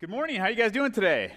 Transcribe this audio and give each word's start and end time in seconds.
Good 0.00 0.08
morning. 0.08 0.40
How 0.40 0.48
you 0.48 0.56
guys 0.56 0.72
doing 0.72 0.92
today? 0.92 1.30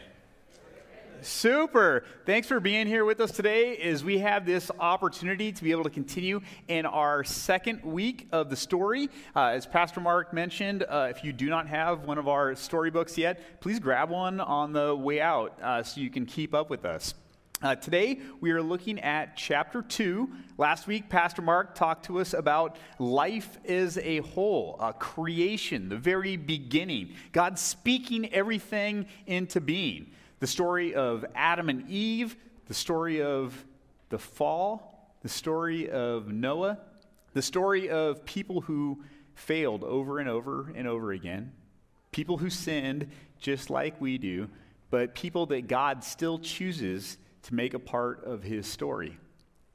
Super. 1.19 2.05
Thanks 2.25 2.47
for 2.47 2.61
being 2.61 2.87
here 2.87 3.03
with 3.03 3.19
us 3.19 3.31
today 3.31 3.75
as 3.75 4.05
we 4.05 4.19
have 4.19 4.45
this 4.45 4.71
opportunity 4.79 5.51
to 5.51 5.63
be 5.65 5.71
able 5.71 5.83
to 5.83 5.89
continue 5.89 6.39
in 6.69 6.85
our 6.85 7.25
second 7.25 7.83
week 7.83 8.29
of 8.31 8.49
the 8.49 8.55
story. 8.55 9.09
Uh, 9.35 9.47
as 9.47 9.65
Pastor 9.65 9.99
Mark 9.99 10.31
mentioned, 10.31 10.85
uh, 10.87 11.07
if 11.09 11.25
you 11.25 11.33
do 11.33 11.49
not 11.49 11.67
have 11.67 12.05
one 12.05 12.17
of 12.17 12.29
our 12.29 12.55
storybooks 12.55 13.17
yet, 13.17 13.59
please 13.59 13.79
grab 13.79 14.09
one 14.09 14.39
on 14.39 14.71
the 14.71 14.95
way 14.95 15.19
out 15.19 15.61
uh, 15.61 15.83
so 15.83 15.99
you 15.99 16.09
can 16.09 16.25
keep 16.25 16.53
up 16.53 16.69
with 16.69 16.85
us. 16.85 17.15
Uh, 17.63 17.73
today, 17.75 18.19
we 18.41 18.51
are 18.51 18.61
looking 18.61 18.99
at 18.99 19.37
chapter 19.37 19.81
2. 19.81 20.29
Last 20.57 20.85
week, 20.85 21.07
Pastor 21.07 21.41
Mark 21.41 21.75
talked 21.75 22.07
to 22.07 22.19
us 22.19 22.33
about 22.33 22.75
life 22.99 23.57
as 23.63 23.97
a 23.99 24.17
whole, 24.17 24.75
uh, 24.81 24.91
creation, 24.91 25.87
the 25.87 25.95
very 25.95 26.35
beginning, 26.35 27.13
God 27.31 27.57
speaking 27.57 28.33
everything 28.33 29.05
into 29.27 29.61
being. 29.61 30.11
The 30.41 30.47
story 30.47 30.93
of 30.93 31.23
Adam 31.35 31.69
and 31.69 31.89
Eve, 31.89 32.35
the 32.67 32.73
story 32.73 33.21
of 33.21 33.65
the 34.09 34.19
fall, 34.19 35.15
the 35.21 35.29
story 35.29 35.89
of 35.89 36.27
Noah, 36.27 36.79
the 37.31 37.41
story 37.41 37.89
of 37.89 38.25
people 38.25 38.59
who 38.59 39.05
failed 39.35 39.85
over 39.85 40.19
and 40.19 40.27
over 40.27 40.69
and 40.75 40.85
over 40.85 41.13
again, 41.13 41.53
people 42.11 42.39
who 42.39 42.49
sinned 42.49 43.09
just 43.39 43.69
like 43.69 44.01
we 44.01 44.17
do, 44.17 44.49
but 44.89 45.15
people 45.15 45.45
that 45.45 45.69
God 45.69 46.03
still 46.03 46.39
chooses 46.39 47.17
to 47.43 47.53
make 47.53 47.73
a 47.73 47.79
part 47.79 48.23
of 48.25 48.43
his 48.43 48.67
story. 48.67 49.17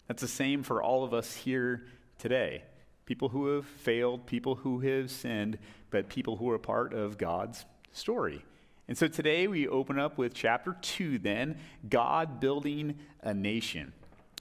That's 0.07 0.23
the 0.23 0.29
same 0.29 0.63
for 0.63 0.83
all 0.83 1.05
of 1.05 1.13
us 1.15 1.35
here 1.35 1.87
today. 2.19 2.63
People 3.07 3.29
who 3.29 3.55
have 3.55 3.67
failed, 3.67 4.27
people 4.27 4.57
who 4.57 4.81
have 4.81 5.11
sinned, 5.11 5.59
but 5.91 6.09
people 6.09 6.37
who 6.37 6.51
are 6.51 6.59
part 6.59 6.93
of 6.93 7.19
God's 7.19 7.65
story. 7.93 8.45
And 8.89 8.97
so 8.97 9.07
today 9.07 9.47
we 9.47 9.69
open 9.69 9.99
up 9.99 10.17
with 10.17 10.33
chapter 10.33 10.77
2, 10.81 11.19
then 11.19 11.59
God 11.89 12.41
building 12.41 12.99
a 13.23 13.35
nation. 13.35 13.93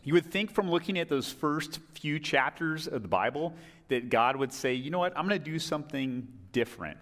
You 0.04 0.14
would 0.14 0.26
think 0.26 0.52
from 0.52 0.70
looking 0.70 0.98
at 0.98 1.10
those 1.10 1.30
first 1.30 1.80
few 1.96 2.20
chapters 2.20 2.88
of 2.88 3.02
the 3.02 3.10
Bible 3.10 3.54
that 3.90 4.10
God 4.10 4.38
would 4.38 4.54
say, 4.54 4.74
you 4.74 4.90
know 4.90 5.00
what, 5.00 5.18
I'm 5.18 5.28
going 5.28 5.38
to 5.38 5.52
do 5.52 5.60
something 5.60 6.28
different. 6.54 6.98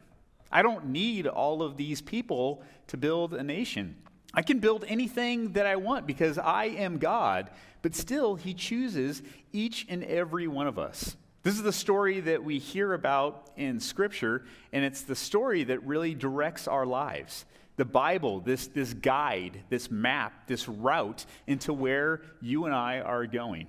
I 0.52 0.63
don't 0.63 0.88
need 0.88 1.28
all 1.28 1.61
of 1.61 1.78
these 1.78 2.02
people 2.02 2.63
to 2.88 2.97
build 2.97 3.35
a 3.35 3.44
nation. 3.44 3.95
I 4.36 4.41
can 4.41 4.59
build 4.59 4.83
anything 4.88 5.53
that 5.53 5.66
I 5.66 5.78
want 5.78 6.05
because 6.05 6.38
I 6.38 6.66
am 6.66 6.97
God, 6.97 7.50
but 7.81 7.95
still, 7.95 8.36
He 8.36 8.53
chooses 8.53 9.23
each 9.53 9.86
and 9.88 10.03
every 10.03 10.47
one 10.47 10.67
of 10.67 10.78
us. 10.78 11.16
This 11.44 11.55
is 11.55 11.64
the 11.64 11.72
story 11.72 12.19
that 12.22 12.44
we 12.44 12.59
hear 12.59 12.94
about 12.94 13.50
in 13.56 13.80
Scripture, 13.80 14.44
and 14.73 14.83
it's 14.83 15.03
the 15.03 15.16
story 15.16 15.63
that 15.66 15.86
really 15.86 16.13
directs 16.13 16.67
our 16.67 16.86
lives. 16.86 17.45
The 17.78 17.86
Bible, 17.86 18.39
this, 18.41 18.67
this 18.67 18.94
guide, 18.94 19.61
this 19.69 19.89
map, 19.89 20.47
this 20.47 20.67
route 20.67 21.25
into 21.47 21.72
where 21.72 22.22
you 22.41 22.66
and 22.66 22.73
I 22.73 23.00
are 23.00 23.25
going. 23.28 23.67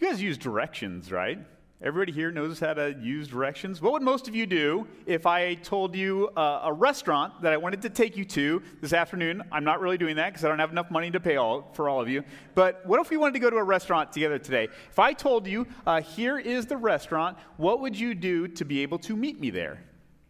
You 0.00 0.08
guys 0.08 0.20
use 0.20 0.38
directions, 0.38 1.12
right? 1.12 1.38
Everybody 1.84 2.12
here 2.12 2.30
knows 2.30 2.60
how 2.60 2.74
to 2.74 2.94
use 3.00 3.26
directions. 3.26 3.82
What 3.82 3.92
would 3.94 4.02
most 4.02 4.28
of 4.28 4.36
you 4.36 4.46
do 4.46 4.86
if 5.04 5.26
I 5.26 5.54
told 5.54 5.96
you 5.96 6.28
uh, 6.36 6.60
a 6.62 6.72
restaurant 6.72 7.42
that 7.42 7.52
I 7.52 7.56
wanted 7.56 7.82
to 7.82 7.90
take 7.90 8.16
you 8.16 8.24
to 8.26 8.62
this 8.80 8.92
afternoon? 8.92 9.42
I'm 9.50 9.64
not 9.64 9.80
really 9.80 9.98
doing 9.98 10.14
that 10.14 10.30
because 10.30 10.44
I 10.44 10.48
don't 10.48 10.60
have 10.60 10.70
enough 10.70 10.92
money 10.92 11.10
to 11.10 11.18
pay 11.18 11.38
all, 11.38 11.72
for 11.72 11.88
all 11.88 12.00
of 12.00 12.08
you. 12.08 12.22
But 12.54 12.86
what 12.86 13.00
if 13.00 13.10
we 13.10 13.16
wanted 13.16 13.32
to 13.32 13.40
go 13.40 13.50
to 13.50 13.56
a 13.56 13.64
restaurant 13.64 14.12
together 14.12 14.38
today? 14.38 14.68
If 14.90 15.00
I 15.00 15.12
told 15.12 15.44
you, 15.48 15.66
uh, 15.84 16.02
here 16.02 16.38
is 16.38 16.66
the 16.66 16.76
restaurant, 16.76 17.36
what 17.56 17.80
would 17.80 17.98
you 17.98 18.14
do 18.14 18.46
to 18.46 18.64
be 18.64 18.82
able 18.82 19.00
to 19.00 19.16
meet 19.16 19.40
me 19.40 19.50
there? 19.50 19.82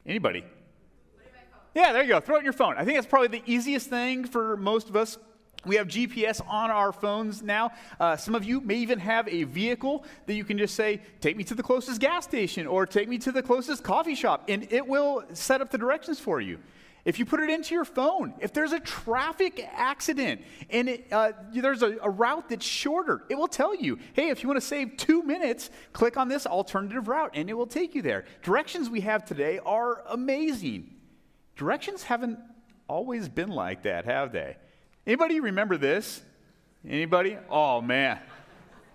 Anybody? 0.06 0.46
Yeah, 1.74 1.92
there 1.92 2.02
you 2.02 2.08
go. 2.08 2.20
Throw 2.20 2.36
it 2.36 2.40
in 2.40 2.44
your 2.44 2.54
phone. 2.54 2.76
I 2.78 2.84
think 2.86 2.96
that's 2.96 3.06
probably 3.06 3.28
the 3.28 3.42
easiest 3.44 3.90
thing 3.90 4.24
for 4.24 4.56
most 4.56 4.88
of 4.88 4.96
us 4.96 5.18
we 5.64 5.76
have 5.76 5.88
GPS 5.88 6.40
on 6.48 6.70
our 6.70 6.92
phones 6.92 7.42
now. 7.42 7.72
Uh, 8.00 8.16
some 8.16 8.34
of 8.34 8.44
you 8.44 8.60
may 8.60 8.76
even 8.76 8.98
have 8.98 9.28
a 9.28 9.44
vehicle 9.44 10.04
that 10.26 10.34
you 10.34 10.44
can 10.44 10.58
just 10.58 10.74
say, 10.74 11.00
take 11.20 11.36
me 11.36 11.44
to 11.44 11.54
the 11.54 11.62
closest 11.62 12.00
gas 12.00 12.24
station 12.24 12.66
or 12.66 12.86
take 12.86 13.08
me 13.08 13.18
to 13.18 13.32
the 13.32 13.42
closest 13.42 13.84
coffee 13.84 14.14
shop, 14.14 14.44
and 14.48 14.66
it 14.72 14.86
will 14.86 15.24
set 15.32 15.60
up 15.60 15.70
the 15.70 15.78
directions 15.78 16.18
for 16.18 16.40
you. 16.40 16.58
If 17.04 17.18
you 17.18 17.24
put 17.24 17.40
it 17.40 17.50
into 17.50 17.74
your 17.74 17.84
phone, 17.84 18.32
if 18.38 18.52
there's 18.52 18.72
a 18.72 18.78
traffic 18.78 19.68
accident 19.72 20.40
and 20.70 20.88
it, 20.88 21.06
uh, 21.10 21.32
there's 21.52 21.82
a, 21.82 21.96
a 22.00 22.08
route 22.08 22.48
that's 22.48 22.64
shorter, 22.64 23.24
it 23.28 23.34
will 23.34 23.48
tell 23.48 23.74
you, 23.74 23.98
hey, 24.12 24.28
if 24.28 24.42
you 24.42 24.48
want 24.48 24.60
to 24.60 24.66
save 24.66 24.96
two 24.96 25.22
minutes, 25.24 25.70
click 25.92 26.16
on 26.16 26.28
this 26.28 26.46
alternative 26.46 27.08
route 27.08 27.32
and 27.34 27.50
it 27.50 27.54
will 27.54 27.66
take 27.66 27.96
you 27.96 28.02
there. 28.02 28.24
Directions 28.42 28.88
we 28.88 29.00
have 29.00 29.24
today 29.24 29.58
are 29.66 30.04
amazing. 30.10 30.94
Directions 31.56 32.04
haven't 32.04 32.38
always 32.86 33.28
been 33.28 33.50
like 33.50 33.82
that, 33.82 34.04
have 34.04 34.30
they? 34.30 34.56
Anybody 35.06 35.40
remember 35.40 35.76
this? 35.76 36.22
Anybody? 36.88 37.36
Oh 37.50 37.80
man, 37.80 38.18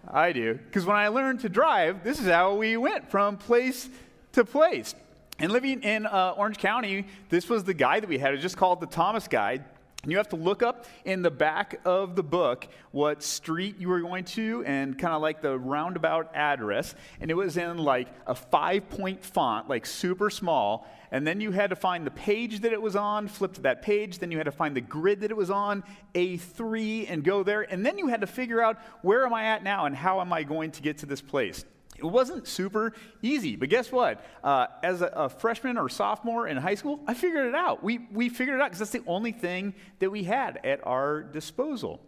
I 0.10 0.32
do. 0.32 0.54
Because 0.54 0.86
when 0.86 0.96
I 0.96 1.10
learned 1.10 1.42
to 1.42 1.50
drive, 1.50 2.04
this 2.04 2.20
is 2.20 2.28
how 2.28 2.56
we 2.56 2.78
went 2.78 3.12
from 3.12 3.38
place 3.38 3.90
to 4.34 4.46
place. 4.46 4.96
And 5.40 5.52
living 5.52 5.84
in 5.84 6.06
uh, 6.06 6.34
Orange 6.38 6.58
County, 6.58 7.08
this 7.30 7.50
was 7.50 7.64
the 7.64 7.74
guide 7.74 8.04
that 8.04 8.10
we 8.10 8.18
had. 8.18 8.30
It 8.30 8.38
was 8.38 8.42
just 8.42 8.58
called 8.58 8.80
the 8.80 8.88
Thomas 8.88 9.28
Guide. 9.28 9.66
And 10.08 10.14
you 10.14 10.20
have 10.20 10.30
to 10.30 10.38
look 10.38 10.64
up 10.64 10.86
in 11.04 11.22
the 11.22 11.30
back 11.30 11.82
of 11.84 12.16
the 12.16 12.24
book 12.24 12.66
what 12.92 13.22
street 13.22 13.76
you 13.78 13.90
were 13.90 14.00
going 14.00 14.24
to 14.24 14.64
and 14.66 14.98
kind 14.98 15.14
of 15.14 15.22
like 15.22 15.42
the 15.42 15.60
roundabout 15.60 16.34
address. 16.34 16.96
And 17.20 17.30
it 17.30 17.34
was 17.34 17.58
in 17.58 17.78
like 17.78 18.08
a 18.26 18.34
five 18.34 18.90
point 18.90 19.22
font, 19.22 19.68
like 19.68 19.86
super 19.86 20.30
small. 20.30 20.88
And 21.12 21.28
then 21.28 21.42
you 21.42 21.52
had 21.52 21.72
to 21.72 21.76
find 21.76 22.08
the 22.08 22.12
page 22.12 22.62
that 22.62 22.72
it 22.72 22.82
was 22.82 22.96
on, 22.96 23.28
flip 23.28 23.56
to 23.56 23.62
that 23.64 23.82
page. 23.82 24.20
Then 24.20 24.32
you 24.32 24.38
had 24.38 24.46
to 24.46 24.52
find 24.54 24.78
the 24.78 24.80
grid 24.80 25.20
that 25.20 25.30
it 25.30 25.36
was 25.36 25.52
on, 25.52 25.84
A3, 26.16 27.12
and 27.12 27.22
go 27.22 27.44
there. 27.44 27.64
And 27.64 27.86
then 27.86 27.98
you 27.98 28.08
had 28.08 28.22
to 28.22 28.28
figure 28.28 28.62
out 28.62 28.78
where 29.02 29.26
am 29.26 29.34
I 29.34 29.44
at 29.48 29.62
now 29.62 29.88
and 29.88 29.94
how 29.94 30.22
am 30.22 30.32
I 30.32 30.44
going 30.44 30.72
to 30.72 30.82
get 30.82 31.00
to 31.00 31.06
this 31.06 31.20
place. 31.20 31.66
It 31.98 32.06
wasn't 32.06 32.48
super 32.48 32.94
easy, 33.22 33.56
but 33.56 33.70
guess 33.70 33.92
what? 33.92 34.24
Uh, 34.44 34.68
as 34.84 35.02
a, 35.02 35.08
a, 35.08 35.30
freshman 35.30 35.78
or 35.78 35.90
sophomore 35.90 36.48
in 36.48 36.58
high 36.58 36.76
school, 36.76 37.00
I 37.08 37.14
figured 37.14 37.48
it 37.48 37.56
out. 37.56 37.84
We, 37.84 38.08
we 38.12 38.30
figured 38.30 38.60
it 38.60 38.62
out 38.62 38.68
because 38.68 38.80
that's 38.80 38.92
the 38.92 39.04
only 39.08 39.32
thing 39.32 39.74
that 40.00 40.10
we 40.10 40.24
had 40.24 40.60
at 40.64 40.86
our 40.86 41.24
disposal. 41.24 42.00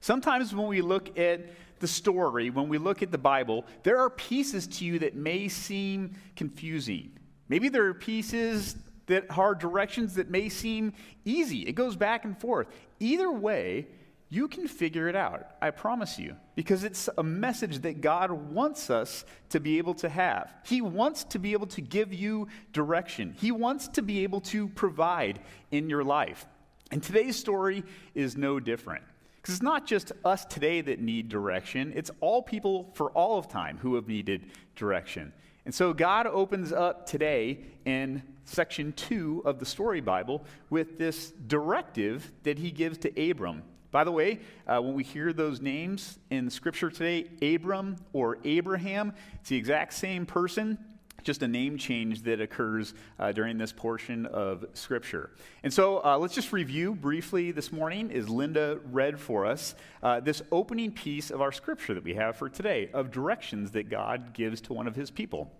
Sometimes 0.00 0.54
when 0.54 0.66
we 0.66 0.80
look 0.80 1.16
at 1.18 1.46
the 1.78 1.86
story, 1.86 2.50
when 2.50 2.68
we 2.68 2.78
look 2.78 3.02
at 3.02 3.12
the 3.12 3.18
Bible, 3.18 3.64
there 3.84 3.98
are 3.98 4.10
pieces 4.10 4.66
to 4.66 4.84
you 4.84 4.98
that 5.00 5.14
may 5.14 5.48
seem 5.48 6.14
confusing. 6.34 7.12
Maybe 7.48 7.68
there 7.68 7.84
are 7.86 7.94
pieces 7.94 8.76
that 9.06 9.26
are 9.36 9.54
directions 9.54 10.14
that 10.14 10.30
may 10.30 10.48
seem 10.48 10.92
easy. 11.24 11.60
It 11.62 11.72
goes 11.72 11.96
back 11.96 12.24
and 12.24 12.38
forth. 12.38 12.68
Either 12.98 13.30
way, 13.30 13.86
you 14.32 14.48
can 14.48 14.66
figure 14.66 15.08
it 15.10 15.14
out, 15.14 15.46
I 15.60 15.70
promise 15.70 16.18
you, 16.18 16.36
because 16.54 16.84
it's 16.84 17.06
a 17.18 17.22
message 17.22 17.80
that 17.80 18.00
God 18.00 18.30
wants 18.30 18.88
us 18.88 19.26
to 19.50 19.60
be 19.60 19.76
able 19.76 19.92
to 19.96 20.08
have. 20.08 20.50
He 20.64 20.80
wants 20.80 21.24
to 21.24 21.38
be 21.38 21.52
able 21.52 21.66
to 21.66 21.82
give 21.82 22.14
you 22.14 22.48
direction, 22.72 23.34
He 23.38 23.52
wants 23.52 23.88
to 23.88 24.00
be 24.00 24.22
able 24.22 24.40
to 24.40 24.68
provide 24.68 25.38
in 25.70 25.90
your 25.90 26.02
life. 26.02 26.46
And 26.90 27.02
today's 27.02 27.36
story 27.36 27.84
is 28.14 28.34
no 28.34 28.58
different. 28.58 29.04
Because 29.36 29.56
it's 29.56 29.62
not 29.62 29.86
just 29.86 30.12
us 30.24 30.46
today 30.46 30.80
that 30.80 30.98
need 30.98 31.28
direction, 31.28 31.92
it's 31.94 32.10
all 32.20 32.40
people 32.40 32.90
for 32.94 33.10
all 33.10 33.38
of 33.38 33.48
time 33.48 33.76
who 33.82 33.96
have 33.96 34.08
needed 34.08 34.46
direction. 34.76 35.34
And 35.66 35.74
so 35.74 35.92
God 35.92 36.26
opens 36.26 36.72
up 36.72 37.06
today 37.06 37.58
in 37.84 38.22
section 38.46 38.94
two 38.94 39.42
of 39.44 39.58
the 39.58 39.66
story 39.66 40.00
Bible 40.00 40.44
with 40.70 40.96
this 40.96 41.32
directive 41.46 42.32
that 42.44 42.58
he 42.58 42.70
gives 42.70 42.96
to 42.98 43.30
Abram 43.30 43.62
by 43.92 44.04
the 44.04 44.10
way, 44.10 44.40
uh, 44.66 44.80
when 44.80 44.94
we 44.94 45.04
hear 45.04 45.34
those 45.34 45.60
names 45.60 46.18
in 46.30 46.48
Scripture 46.48 46.90
today, 46.90 47.28
Abram 47.54 47.96
or 48.14 48.38
Abraham, 48.42 49.12
it's 49.38 49.50
the 49.50 49.56
exact 49.56 49.92
same 49.92 50.24
person, 50.24 50.78
just 51.22 51.42
a 51.42 51.48
name 51.48 51.76
change 51.76 52.22
that 52.22 52.40
occurs 52.40 52.94
uh, 53.18 53.32
during 53.32 53.58
this 53.58 53.70
portion 53.70 54.24
of 54.24 54.64
Scripture. 54.72 55.30
And 55.62 55.70
so 55.70 56.02
uh, 56.02 56.16
let's 56.16 56.34
just 56.34 56.54
review 56.54 56.94
briefly 56.94 57.52
this 57.52 57.70
morning, 57.70 58.10
as 58.10 58.30
Linda 58.30 58.80
read 58.90 59.20
for 59.20 59.44
us, 59.44 59.74
uh, 60.02 60.20
this 60.20 60.40
opening 60.50 60.90
piece 60.90 61.30
of 61.30 61.42
our 61.42 61.52
Scripture 61.52 61.92
that 61.92 62.02
we 62.02 62.14
have 62.14 62.36
for 62.36 62.48
today 62.48 62.88
of 62.94 63.10
directions 63.10 63.72
that 63.72 63.90
God 63.90 64.32
gives 64.32 64.62
to 64.62 64.72
one 64.72 64.86
of 64.86 64.96
his 64.96 65.10
people. 65.10 65.52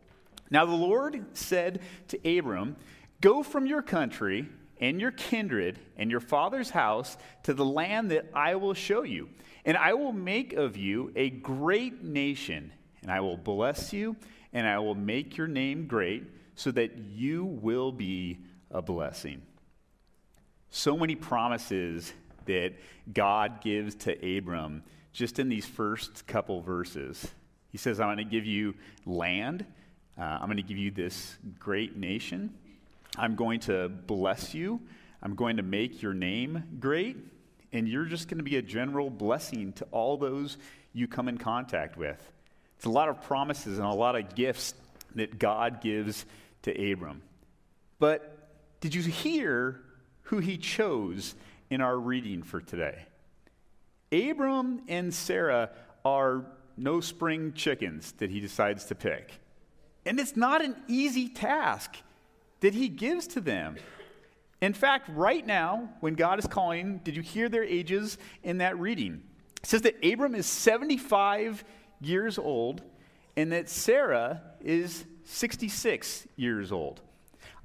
Now, 0.51 0.65
the 0.65 0.73
Lord 0.73 1.23
said 1.35 1.83
to 2.09 2.39
Abram, 2.39 2.77
Go 3.21 3.43
from 3.43 3.67
your 3.67 3.83
country 3.83 4.49
and 4.83 5.01
your 5.01 5.13
kindred 5.13 5.79
and 5.97 6.11
your 6.11 6.21
father's 6.21 6.69
house 6.69 7.17
to 7.45 7.55
the 7.55 7.65
land 7.65 8.11
that 8.11 8.27
I 8.35 8.57
will 8.57 8.75
show 8.75 9.05
you. 9.05 9.31
And 9.65 9.77
I 9.77 9.95
will 9.95 10.13
make 10.13 10.53
of 10.55 10.77
you 10.77 11.13
a 11.15 11.31
great 11.31 12.03
nation, 12.03 12.73
and 13.01 13.11
I 13.11 13.21
will 13.21 13.37
bless 13.37 13.93
you, 13.93 14.17
and 14.53 14.67
I 14.67 14.81
will 14.81 14.97
make 14.97 15.37
your 15.37 15.47
name 15.47 15.87
great, 15.87 16.25
so 16.57 16.73
that 16.73 16.99
you 16.99 17.45
will 17.45 17.93
be 17.93 18.39
a 18.73 18.83
blessing. 18.83 19.41
So 20.71 20.97
many 20.97 21.15
promises 21.15 22.13
that 22.47 22.75
God 23.13 23.61
gives 23.61 23.95
to 23.95 24.37
Abram 24.39 24.83
just 25.13 25.39
in 25.39 25.49
these 25.49 25.67
first 25.67 26.27
couple 26.27 26.61
verses. 26.61 27.25
He 27.69 27.79
says, 27.79 28.01
I'm 28.01 28.09
going 28.09 28.19
to 28.19 28.25
give 28.25 28.47
you 28.47 28.75
land, 29.07 29.65
uh, 30.19 30.23
I'm 30.23 30.47
going 30.47 30.57
to 30.57 30.63
give 30.65 30.77
you 30.77 30.91
this 30.91 31.37
great 31.61 31.97
nation. 31.97 32.53
I'm 33.17 33.35
going 33.37 33.61
to 33.61 33.89
bless 33.89 34.55
you, 34.55 34.81
I'm 35.23 35.35
going 35.35 35.59
to 35.59 35.63
make 35.63 36.03
your 36.03 36.15
name 36.15 36.65
great, 36.81 37.17
and 37.73 37.89
you're 37.89 38.07
just 38.07 38.29
going 38.29 38.39
to 38.39 38.45
be 38.45 38.57
a 38.57 38.63
general 38.63 39.11
blessing 39.11 39.73
to 39.75 39.87
all 39.91 40.17
those 40.17 40.59
you 40.93 41.07
come 41.07 41.29
in 41.29 41.39
contact 41.39 41.97
with. 41.97 42.33
It's 42.77 42.87
a 42.87 42.91
lot 42.91 43.09
of 43.09 43.23
promises 43.23 43.79
and 43.79 43.87
a 43.87 43.93
lot 43.93 44.17
of 44.17 44.35
gifts 44.35 44.75
that 45.15 45.39
God 45.39 45.81
gives 45.81 46.27
to 46.63 46.93
Abram. 46.93 47.23
But 47.99 48.39
did 48.81 48.95
you 48.95 49.03
hear 49.03 49.81
who 50.23 50.39
he 50.39 50.57
chose 50.57 51.35
in 51.71 51.81
our 51.81 51.97
reading 51.97 52.43
for 52.43 52.61
today? 52.61 53.07
Abram 54.11 54.83
and 54.89 55.13
Sarah 55.15 55.71
are 56.05 56.45
no 56.77 57.01
spring 57.01 57.53
chickens 57.53 58.13
that 58.19 58.31
he 58.31 58.41
decides 58.41 58.87
to 58.87 58.95
pick. 58.95 59.31
And 60.05 60.19
it's 60.19 60.37
not 60.37 60.65
an 60.65 60.75
easy 60.89 61.29
task 61.29 61.97
that 62.63 62.75
he 62.75 62.89
gives 62.89 63.27
to 63.27 63.41
them. 63.41 63.77
In 64.61 64.73
fact, 64.73 65.11
right 65.13 65.45
now, 65.45 65.91
when 66.01 66.15
God 66.15 66.39
is 66.39 66.47
calling, 66.47 66.99
did 66.99 67.17
you 67.17 67.23
hear 67.23 67.49
their 67.49 67.65
ages 67.65 68.17
in 68.43 68.59
that 68.59 68.79
reading? 68.79 69.23
It 69.63 69.67
says 69.67 69.83
that 69.83 69.97
Abram 70.05 70.35
is 70.35 70.47
75 70.47 71.65
years 72.01 72.39
old 72.39 72.83
and 73.37 73.53
that 73.53 73.69
Sarah 73.69 74.43
is 74.61 75.05
66 75.25 76.27
years 76.37 76.71
old. 76.71 77.01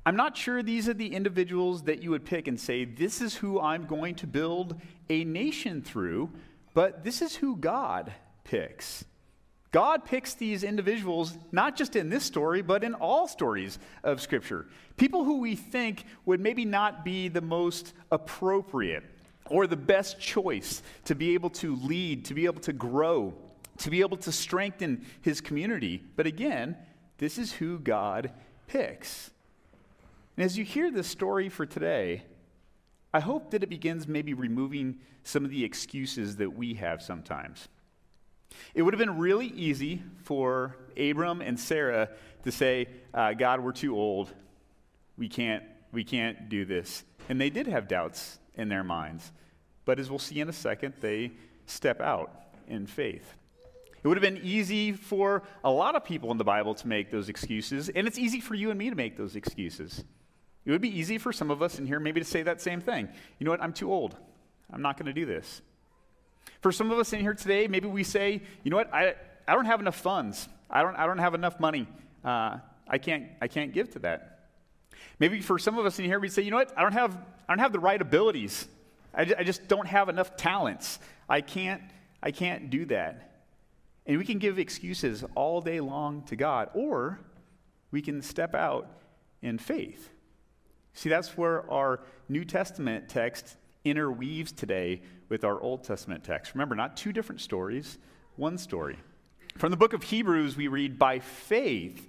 I'm 0.06 0.16
not 0.16 0.36
sure 0.36 0.64
these 0.64 0.90
are 0.90 0.94
the 0.94 1.14
individuals 1.14 1.84
that 1.84 2.02
you 2.02 2.12
would 2.12 2.26
pick 2.26 2.48
and 2.48 2.60
say, 2.60 2.86
This 2.86 3.22
is 3.22 3.36
who 3.36 3.60
I'm 3.60 3.86
going 3.86 4.16
to 4.16 4.28
build 4.28 4.80
a 5.10 5.24
nation 5.26 5.82
through, 5.82 6.32
but 6.74 7.04
this 7.04 7.22
is 7.22 7.36
who 7.36 7.58
God 7.58 8.14
picks. 8.44 9.06
God 9.78 10.06
picks 10.06 10.34
these 10.34 10.64
individuals 10.64 11.38
not 11.52 11.76
just 11.76 11.96
in 11.96 12.10
this 12.10 12.24
story, 12.24 12.64
but 12.64 12.84
in 12.84 12.96
all 12.96 13.28
stories 13.28 13.78
of 14.04 14.20
Scripture. 14.20 14.66
People 14.96 15.24
who 15.24 15.38
we 15.38 15.56
think 15.56 16.06
would 16.26 16.40
maybe 16.40 16.66
not 16.66 17.06
be 17.06 17.28
the 17.28 17.42
most 17.42 17.94
appropriate 18.12 19.04
or 19.46 19.68
the 19.68 19.78
best 19.78 20.20
choice 20.20 20.82
to 21.06 21.14
be 21.14 21.36
able 21.36 21.52
to 21.52 21.76
lead, 21.76 22.26
to 22.26 22.34
be 22.34 22.46
able 22.46 22.60
to 22.62 22.74
grow, 22.74 23.36
to 23.78 23.92
be 23.92 24.02
able 24.02 24.18
to 24.18 24.32
strengthen 24.32 25.06
his 25.22 25.42
community. 25.42 26.02
But 26.16 26.26
again, 26.26 26.76
this 27.20 27.38
is 27.38 27.54
who 27.54 27.78
God 27.78 28.32
picks. 28.66 29.30
And 30.38 30.44
as 30.44 30.58
you 30.58 30.64
hear 30.64 30.90
this 30.90 31.08
story 31.08 31.50
for 31.50 31.68
today, 31.68 32.24
I 33.14 33.20
hope 33.20 33.52
that 33.52 33.62
it 33.62 33.70
begins 33.70 34.08
maybe 34.08 34.34
removing 34.34 34.98
some 35.24 35.46
of 35.46 35.52
the 35.52 35.64
excuses 35.64 36.38
that 36.38 36.58
we 36.58 36.74
have 36.74 37.04
sometimes. 37.04 37.68
It 38.74 38.82
would 38.82 38.94
have 38.94 39.00
been 39.00 39.18
really 39.18 39.48
easy 39.48 40.04
for 40.24 40.76
Abram 40.98 41.42
and 41.42 41.60
Sarah 41.60 42.10
to 42.44 42.52
say, 42.52 42.88
uh, 43.14 43.34
God, 43.34 43.62
we're 43.62 43.72
too 43.72 43.96
old. 43.96 44.32
We 45.18 45.30
can't, 45.30 45.64
we 45.92 46.04
can't 46.04 46.50
do 46.50 46.66
this. 46.66 47.04
And 47.30 47.40
they 47.40 47.50
did 47.50 47.68
have 47.68 47.88
doubts 47.88 48.40
in 48.56 48.70
their 48.70 48.84
minds. 48.84 49.32
But 49.86 50.00
as 50.00 50.10
we'll 50.10 50.20
see 50.20 50.40
in 50.40 50.50
a 50.50 50.54
second, 50.54 50.96
they 51.02 51.32
step 51.66 52.02
out 52.02 52.32
in 52.68 52.88
faith. 52.88 53.36
It 54.04 54.08
would 54.08 54.18
have 54.18 54.22
been 54.22 54.44
easy 54.44 54.94
for 54.94 55.44
a 55.64 55.72
lot 55.72 55.96
of 55.96 56.06
people 56.06 56.32
in 56.32 56.38
the 56.38 56.44
Bible 56.44 56.76
to 56.76 56.88
make 56.88 57.12
those 57.12 57.30
excuses, 57.30 57.90
and 57.90 58.08
it's 58.08 58.18
easy 58.18 58.40
for 58.40 58.54
you 58.54 58.70
and 58.70 58.78
me 58.78 58.90
to 58.90 58.96
make 58.96 59.18
those 59.18 59.36
excuses. 59.36 60.04
It 60.66 60.72
would 60.72 60.82
be 60.82 60.98
easy 60.98 61.18
for 61.18 61.34
some 61.34 61.50
of 61.50 61.62
us 61.62 61.80
in 61.80 61.86
here 61.86 62.00
maybe 62.00 62.20
to 62.20 62.26
say 62.26 62.44
that 62.44 62.62
same 62.62 62.82
thing. 62.82 63.10
You 63.40 63.46
know 63.46 63.52
what? 63.52 63.62
I'm 63.62 63.74
too 63.74 63.92
old. 63.92 64.16
I'm 64.72 64.82
not 64.82 64.98
going 64.98 65.08
to 65.08 65.14
do 65.14 65.26
this. 65.26 65.62
For 66.68 66.74
some 66.74 66.92
of 66.92 67.00
us 67.00 67.14
in 67.14 67.22
here 67.22 67.34
today, 67.34 67.70
maybe 67.70 67.88
we 67.88 68.04
say, 68.04 68.42
you 68.62 68.72
know 68.72 68.76
what? 68.76 68.94
I, 68.94 69.16
I 69.48 69.54
don't 69.54 69.68
have 69.68 69.80
enough 69.80 69.96
funds. 69.96 70.50
I 70.70 70.82
don't, 70.82 70.98
I 70.98 71.06
don't 71.06 71.20
have 71.20 71.34
enough 71.34 71.62
money. 71.62 71.88
Uh, 72.26 72.58
I, 72.86 72.98
can't, 72.98 73.28
I 73.42 73.48
can't 73.48 73.72
give 73.72 73.90
to 73.92 74.00
that. 74.00 74.50
Maybe 75.18 75.40
for 75.40 75.58
some 75.58 75.78
of 75.78 75.86
us 75.86 75.98
in 75.98 76.04
here, 76.04 76.20
we 76.20 76.28
say, 76.28 76.42
you 76.42 76.52
know 76.52 76.58
what? 76.58 76.78
I 76.78 76.82
don't 76.82 76.92
have, 76.92 77.16
I 77.48 77.54
don't 77.54 77.60
have 77.60 77.72
the 77.72 77.80
right 77.80 78.02
abilities. 78.02 78.68
I, 79.14 79.22
I 79.40 79.44
just 79.46 79.70
don't 79.70 79.88
have 79.88 80.10
enough 80.10 80.36
talents. 80.36 81.00
I 81.30 81.40
can't, 81.40 81.82
I 82.22 82.32
can't 82.32 82.70
do 82.70 82.84
that. 82.88 83.46
And 84.06 84.18
we 84.18 84.26
can 84.26 84.38
give 84.38 84.60
excuses 84.60 85.24
all 85.36 85.62
day 85.62 85.80
long 85.80 86.24
to 86.24 86.36
God, 86.36 86.70
or 86.74 87.22
we 87.92 88.02
can 88.02 88.22
step 88.22 88.54
out 88.54 88.90
in 89.42 89.58
faith. 89.58 90.10
See, 90.96 91.08
that's 91.08 91.38
where 91.38 91.72
our 91.72 92.02
New 92.28 92.44
Testament 92.44 93.08
text 93.08 93.56
interweaves 93.86 94.52
today 94.52 95.02
with 95.30 95.44
our 95.44 95.60
Old 95.62 95.84
Testament 95.84 96.24
text. 96.24 96.54
Remember, 96.54 96.76
not 96.76 96.98
two 96.98 97.14
different 97.14 97.42
stories, 97.42 97.98
one 98.36 98.58
story. 98.58 98.98
From 99.58 99.72
the 99.72 99.78
book 99.78 99.94
of 99.94 100.04
Hebrews, 100.04 100.56
we 100.56 100.68
read, 100.68 101.00
By 101.00 101.20
faith, 101.20 102.08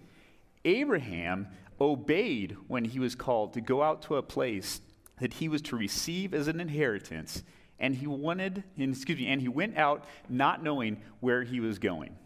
Abraham 0.65 1.49
obeyed 1.81 2.56
when 2.67 2.85
he 2.85 2.99
was 2.99 3.15
called 3.15 3.55
to 3.55 3.61
go 3.61 3.82
out 3.82 4.03
to 4.03 4.17
a 4.17 4.23
place 4.23 4.81
that 5.20 5.35
he 5.35 5.49
was 5.49 5.62
to 5.62 5.76
receive 5.76 6.35
as 6.35 6.49
an 6.49 6.61
inheritance, 6.61 7.43
and 7.79 7.94
he 7.94 8.06
wanted, 8.06 8.65
excuse 8.79 9.19
me, 9.19 9.29
and 9.29 9.41
he 9.41 9.49
went 9.49 9.76
out 9.76 10.05
not 10.29 10.62
knowing 10.62 11.00
where 11.21 11.43
he 11.43 11.61
was 11.61 11.79
going. 11.79 12.17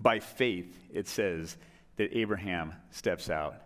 By 0.00 0.18
faith, 0.18 0.76
it 0.92 1.06
says 1.06 1.56
that 1.96 2.16
Abraham 2.16 2.74
steps 2.90 3.30
out. 3.30 3.56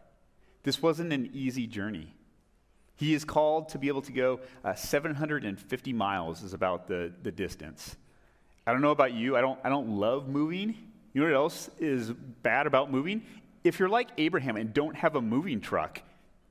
This 0.63 0.83
wasn't 0.83 1.13
an 1.13 1.31
easy 1.33 1.67
journey. 1.67 2.15
He 2.99 3.15
is 3.15 3.25
called 3.25 3.69
to 3.71 3.79
be 3.79 3.87
able 3.87 4.03
to 4.03 4.13
go 4.13 4.41
uh, 4.65 4.75
750 4.75 5.93
miles, 5.93 6.43
is 6.43 6.53
about 6.53 6.89
the, 6.89 7.13
the 7.23 7.31
distance. 7.31 7.97
I 8.67 8.73
don't 8.73 8.83
know 8.83 8.91
about 8.91 9.13
you, 9.13 9.37
I 9.37 9.41
don't, 9.41 9.59
I 9.63 9.69
don't 9.69 10.01
love 10.01 10.29
moving. 10.29 10.75
You 11.15 11.23
know 11.23 11.29
what 11.29 11.37
else 11.37 11.71
is 11.79 12.11
bad 12.11 12.67
about 12.67 12.91
moving? 12.91 13.23
If 13.63 13.79
you're 13.79 13.89
like 13.89 14.09
Abraham 14.19 14.57
and 14.57 14.75
don't 14.75 14.97
have 14.97 15.15
a 15.15 15.23
moving 15.23 15.61
truck, 15.61 16.03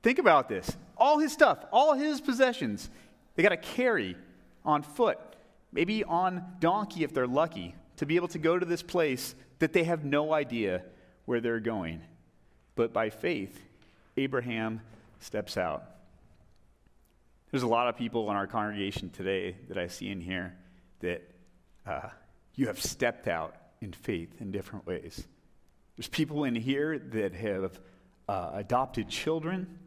think 0.02 0.18
about 0.18 0.48
this. 0.48 0.74
All 0.96 1.18
his 1.18 1.32
stuff, 1.32 1.58
all 1.70 1.92
his 1.92 2.20
possessions, 2.22 2.88
they 3.36 3.42
got 3.42 3.50
to 3.50 3.58
carry 3.58 4.16
on 4.64 4.82
foot, 4.82 5.18
maybe 5.70 6.02
on 6.02 6.42
donkey 6.60 7.04
if 7.04 7.12
they're 7.12 7.26
lucky, 7.26 7.74
to 7.98 8.06
be 8.06 8.16
able 8.16 8.28
to 8.28 8.38
go 8.38 8.58
to 8.58 8.64
this 8.64 8.82
place 8.82 9.34
that 9.58 9.74
they 9.74 9.84
have 9.84 10.02
no 10.02 10.32
idea 10.32 10.82
where 11.26 11.42
they're 11.42 11.60
going. 11.60 12.00
But 12.74 12.94
by 12.94 13.10
faith, 13.10 13.66
Abraham 14.16 14.80
steps 15.20 15.58
out. 15.58 15.97
There's 17.50 17.62
a 17.62 17.68
lot 17.68 17.88
of 17.88 17.96
people 17.96 18.30
in 18.30 18.36
our 18.36 18.46
congregation 18.46 19.08
today 19.08 19.56
that 19.68 19.78
I 19.78 19.86
see 19.86 20.10
in 20.10 20.20
here 20.20 20.54
that 21.00 21.22
uh, 21.86 22.10
you 22.54 22.66
have 22.66 22.78
stepped 22.78 23.26
out 23.26 23.54
in 23.80 23.92
faith 23.92 24.34
in 24.40 24.50
different 24.50 24.86
ways. 24.86 25.26
There's 25.96 26.08
people 26.08 26.44
in 26.44 26.54
here 26.54 26.98
that 26.98 27.32
have 27.32 27.80
uh, 28.28 28.50
adopted 28.52 29.08
children 29.08 29.78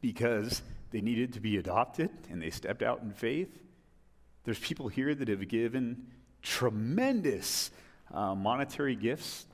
because 0.00 0.62
they 0.92 1.00
needed 1.00 1.32
to 1.32 1.40
be 1.40 1.56
adopted 1.56 2.10
and 2.30 2.40
they 2.40 2.50
stepped 2.50 2.82
out 2.82 3.02
in 3.02 3.12
faith. 3.12 3.50
There's 4.44 4.60
people 4.60 4.86
here 4.86 5.12
that 5.12 5.26
have 5.26 5.48
given 5.48 6.06
tremendous 6.42 7.72
uh, 8.14 8.36
monetary 8.36 8.94
gifts 8.94 9.46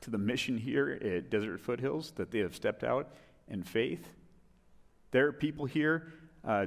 to 0.00 0.10
the 0.10 0.18
mission 0.18 0.58
here 0.58 0.98
at 1.00 1.30
Desert 1.30 1.60
Foothills 1.60 2.10
that 2.16 2.32
they 2.32 2.40
have 2.40 2.56
stepped 2.56 2.82
out 2.82 3.14
in 3.46 3.62
faith. 3.62 4.08
There 5.12 5.28
are 5.28 5.32
people 5.32 5.66
here. 5.66 6.12
Uh, 6.44 6.66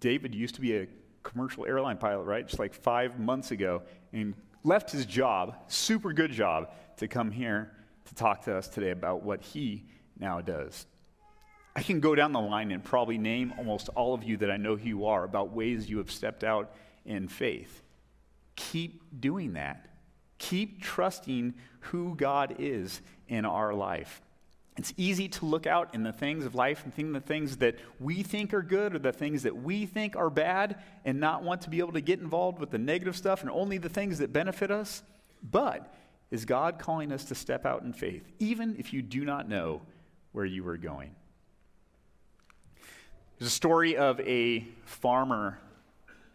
David 0.00 0.34
used 0.34 0.54
to 0.56 0.60
be 0.60 0.76
a 0.76 0.86
commercial 1.22 1.66
airline 1.66 1.98
pilot, 1.98 2.24
right? 2.24 2.46
Just 2.46 2.58
like 2.58 2.74
five 2.74 3.18
months 3.18 3.50
ago, 3.50 3.82
and 4.12 4.34
left 4.64 4.90
his 4.90 5.06
job, 5.06 5.56
super 5.68 6.12
good 6.12 6.32
job, 6.32 6.72
to 6.98 7.08
come 7.08 7.30
here 7.30 7.72
to 8.04 8.14
talk 8.14 8.42
to 8.44 8.56
us 8.56 8.68
today 8.68 8.90
about 8.90 9.22
what 9.22 9.40
he 9.42 9.84
now 10.18 10.40
does. 10.40 10.86
I 11.74 11.82
can 11.82 12.00
go 12.00 12.14
down 12.14 12.32
the 12.32 12.40
line 12.40 12.70
and 12.70 12.84
probably 12.84 13.18
name 13.18 13.54
almost 13.56 13.88
all 13.90 14.14
of 14.14 14.22
you 14.22 14.36
that 14.38 14.50
I 14.50 14.56
know 14.56 14.76
who 14.76 14.86
you 14.86 15.06
are 15.06 15.24
about 15.24 15.52
ways 15.52 15.88
you 15.88 15.98
have 15.98 16.10
stepped 16.10 16.44
out 16.44 16.74
in 17.04 17.28
faith. 17.28 17.82
Keep 18.56 19.20
doing 19.20 19.54
that. 19.54 19.88
Keep 20.38 20.82
trusting 20.82 21.54
who 21.80 22.14
God 22.14 22.56
is 22.58 23.00
in 23.28 23.44
our 23.44 23.72
life. 23.72 24.20
It's 24.76 24.94
easy 24.96 25.28
to 25.28 25.44
look 25.44 25.66
out 25.66 25.94
in 25.94 26.02
the 26.02 26.12
things 26.12 26.46
of 26.46 26.54
life 26.54 26.84
and 26.84 26.94
think 26.94 27.12
the 27.12 27.20
things 27.20 27.58
that 27.58 27.76
we 28.00 28.22
think 28.22 28.54
are 28.54 28.62
good 28.62 28.94
or 28.94 28.98
the 28.98 29.12
things 29.12 29.42
that 29.42 29.54
we 29.54 29.84
think 29.84 30.16
are 30.16 30.30
bad 30.30 30.82
and 31.04 31.20
not 31.20 31.42
want 31.42 31.60
to 31.62 31.70
be 31.70 31.78
able 31.78 31.92
to 31.92 32.00
get 32.00 32.20
involved 32.20 32.58
with 32.58 32.70
the 32.70 32.78
negative 32.78 33.16
stuff 33.16 33.42
and 33.42 33.50
only 33.50 33.76
the 33.76 33.90
things 33.90 34.18
that 34.18 34.32
benefit 34.32 34.70
us. 34.70 35.02
But 35.42 35.94
is 36.30 36.46
God 36.46 36.78
calling 36.78 37.12
us 37.12 37.24
to 37.24 37.34
step 37.34 37.66
out 37.66 37.82
in 37.82 37.92
faith, 37.92 38.26
even 38.38 38.76
if 38.78 38.94
you 38.94 39.02
do 39.02 39.24
not 39.24 39.46
know 39.46 39.82
where 40.32 40.46
you 40.46 40.66
are 40.66 40.78
going? 40.78 41.14
There's 43.38 43.50
a 43.50 43.54
story 43.54 43.96
of 43.96 44.20
a 44.20 44.66
farmer 44.84 45.58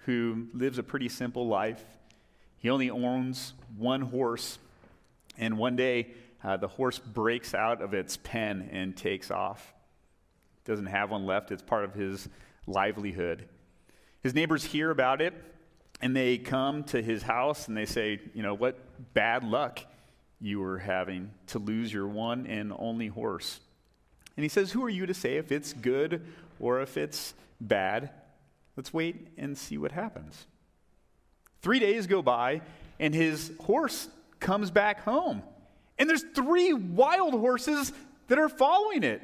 who 0.05 0.47
lives 0.53 0.77
a 0.77 0.83
pretty 0.83 1.09
simple 1.09 1.47
life. 1.47 1.83
He 2.57 2.69
only 2.69 2.91
owns 2.91 3.53
one 3.77 4.01
horse, 4.01 4.59
and 5.37 5.57
one 5.57 5.75
day, 5.75 6.07
uh, 6.43 6.57
the 6.57 6.67
horse 6.67 6.99
breaks 6.99 7.53
out 7.53 7.81
of 7.81 7.93
its 7.93 8.17
pen 8.17 8.69
and 8.71 8.95
takes 8.95 9.31
off. 9.31 9.73
Doesn't 10.65 10.87
have 10.87 11.11
one 11.11 11.25
left, 11.25 11.51
it's 11.51 11.63
part 11.63 11.83
of 11.83 11.93
his 11.93 12.27
livelihood. 12.65 13.47
His 14.21 14.33
neighbors 14.33 14.63
hear 14.63 14.91
about 14.91 15.21
it 15.21 15.33
and 16.01 16.15
they 16.15 16.37
come 16.37 16.83
to 16.85 17.01
his 17.01 17.23
house 17.23 17.67
and 17.67 17.75
they 17.75 17.85
say, 17.85 18.19
You 18.33 18.43
know, 18.43 18.53
what 18.53 18.77
bad 19.13 19.43
luck 19.43 19.79
you 20.39 20.59
were 20.59 20.77
having 20.77 21.31
to 21.47 21.59
lose 21.59 21.91
your 21.91 22.07
one 22.07 22.45
and 22.45 22.71
only 22.77 23.07
horse. 23.07 23.59
And 24.35 24.43
he 24.43 24.49
says, 24.49 24.71
Who 24.71 24.83
are 24.83 24.89
you 24.89 25.05
to 25.07 25.13
say 25.13 25.37
if 25.37 25.51
it's 25.51 25.73
good 25.73 26.21
or 26.59 26.81
if 26.81 26.97
it's 26.97 27.33
bad? 27.59 28.11
Let's 28.75 28.93
wait 28.93 29.29
and 29.37 29.57
see 29.57 29.77
what 29.77 29.91
happens. 29.91 30.45
Three 31.63 31.79
days 31.79 32.05
go 32.05 32.21
by, 32.21 32.61
and 32.99 33.15
his 33.15 33.51
horse 33.61 34.07
comes 34.39 34.69
back 34.69 35.01
home. 35.01 35.41
And 35.99 36.09
there's 36.09 36.23
three 36.35 36.73
wild 36.73 37.33
horses 37.33 37.91
that 38.27 38.37
are 38.37 38.49
following 38.49 39.03
it. 39.03 39.21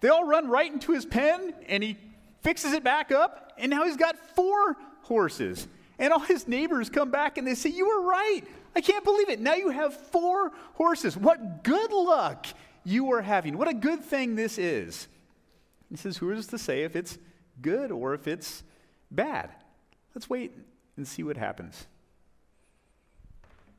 They 0.00 0.08
all 0.08 0.24
run 0.24 0.48
right 0.48 0.70
into 0.70 0.92
his 0.92 1.04
pen, 1.04 1.54
and 1.68 1.82
he 1.82 1.96
fixes 2.42 2.72
it 2.72 2.84
back 2.84 3.10
up, 3.10 3.52
and 3.58 3.70
now 3.70 3.84
he's 3.84 3.96
got 3.96 4.16
four 4.34 4.76
horses. 5.02 5.66
And 5.98 6.12
all 6.12 6.20
his 6.20 6.48
neighbors 6.48 6.90
come 6.90 7.10
back 7.10 7.38
and 7.38 7.46
they 7.46 7.54
say, 7.54 7.70
You 7.70 7.86
were 7.86 8.02
right. 8.02 8.42
I 8.76 8.80
can't 8.80 9.04
believe 9.04 9.28
it. 9.28 9.40
Now 9.40 9.54
you 9.54 9.70
have 9.70 9.94
four 9.94 10.50
horses. 10.74 11.16
What 11.16 11.62
good 11.62 11.92
luck 11.92 12.46
you 12.84 13.12
are 13.12 13.22
having. 13.22 13.56
What 13.56 13.68
a 13.68 13.74
good 13.74 14.04
thing 14.04 14.34
this 14.34 14.58
is. 14.58 15.08
He 15.88 15.96
says, 15.96 16.18
Who 16.18 16.30
is 16.30 16.46
to 16.48 16.58
say 16.58 16.82
if 16.82 16.94
it's 16.96 17.18
good 17.60 17.90
or 17.90 18.14
if 18.14 18.28
it's 18.28 18.62
bad? 19.10 19.50
Let's 20.14 20.28
wait 20.28 20.52
and 20.96 21.06
see 21.06 21.22
what 21.22 21.36
happens. 21.36 21.86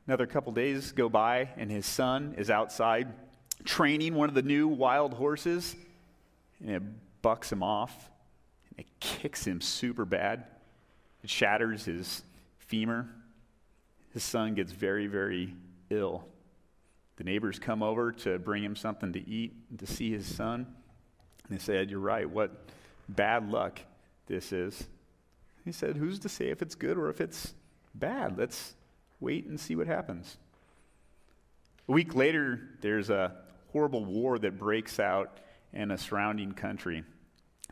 Another 0.06 0.26
couple 0.26 0.52
days 0.52 0.92
go 0.92 1.08
by, 1.08 1.48
and 1.56 1.70
his 1.70 1.84
son 1.84 2.34
is 2.38 2.48
outside 2.48 3.08
training 3.64 4.14
one 4.14 4.28
of 4.28 4.34
the 4.34 4.42
new 4.42 4.68
wild 4.68 5.14
horses, 5.14 5.74
and 6.60 6.70
it 6.70 6.82
bucks 7.22 7.50
him 7.50 7.62
off, 7.62 8.10
and 8.70 8.86
it 8.86 9.00
kicks 9.00 9.44
him 9.44 9.60
super 9.60 10.04
bad. 10.04 10.44
It 11.24 11.30
shatters 11.30 11.84
his 11.84 12.22
femur. 12.58 13.08
His 14.12 14.22
son 14.22 14.54
gets 14.54 14.72
very, 14.72 15.08
very 15.08 15.54
ill. 15.90 16.24
The 17.16 17.24
neighbors 17.24 17.58
come 17.58 17.82
over 17.82 18.12
to 18.12 18.38
bring 18.38 18.62
him 18.62 18.76
something 18.76 19.12
to 19.12 19.28
eat 19.28 19.54
and 19.70 19.78
to 19.78 19.86
see 19.86 20.12
his 20.12 20.26
son. 20.26 20.66
And 21.48 21.58
they 21.58 21.60
said, 21.60 21.90
You're 21.90 22.00
right, 22.00 22.28
what 22.28 22.52
bad 23.08 23.50
luck 23.50 23.80
this 24.26 24.52
is. 24.52 24.86
He 25.64 25.72
said, 25.72 25.96
Who's 25.96 26.18
to 26.20 26.28
say 26.28 26.50
if 26.50 26.62
it's 26.62 26.74
good 26.74 26.96
or 26.96 27.08
if 27.08 27.20
it's 27.20 27.54
bad? 27.94 28.38
Let's 28.38 28.74
wait 29.20 29.46
and 29.46 29.58
see 29.58 29.76
what 29.76 29.86
happens. 29.86 30.36
A 31.88 31.92
week 31.92 32.14
later, 32.14 32.60
there's 32.80 33.10
a 33.10 33.32
horrible 33.72 34.04
war 34.04 34.38
that 34.38 34.58
breaks 34.58 34.98
out 34.98 35.38
in 35.72 35.90
a 35.90 35.98
surrounding 35.98 36.52
country. 36.52 37.04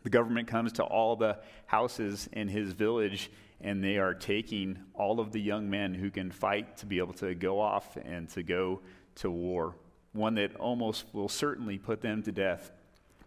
The 0.02 0.10
government 0.10 0.48
comes 0.48 0.72
to 0.74 0.84
all 0.84 1.16
the 1.16 1.38
houses 1.66 2.28
in 2.32 2.48
his 2.48 2.72
village 2.72 3.30
and 3.60 3.82
they 3.82 3.96
are 3.96 4.14
taking 4.14 4.78
all 4.92 5.20
of 5.20 5.32
the 5.32 5.40
young 5.40 5.70
men 5.70 5.94
who 5.94 6.10
can 6.10 6.30
fight 6.30 6.76
to 6.76 6.86
be 6.86 6.98
able 6.98 7.14
to 7.14 7.34
go 7.34 7.60
off 7.60 7.96
and 7.96 8.28
to 8.28 8.42
go 8.42 8.80
to 9.16 9.30
war, 9.30 9.74
one 10.12 10.34
that 10.34 10.54
almost 10.56 11.06
will 11.14 11.30
certainly 11.30 11.78
put 11.78 12.02
them 12.02 12.22
to 12.22 12.30
death. 12.30 12.70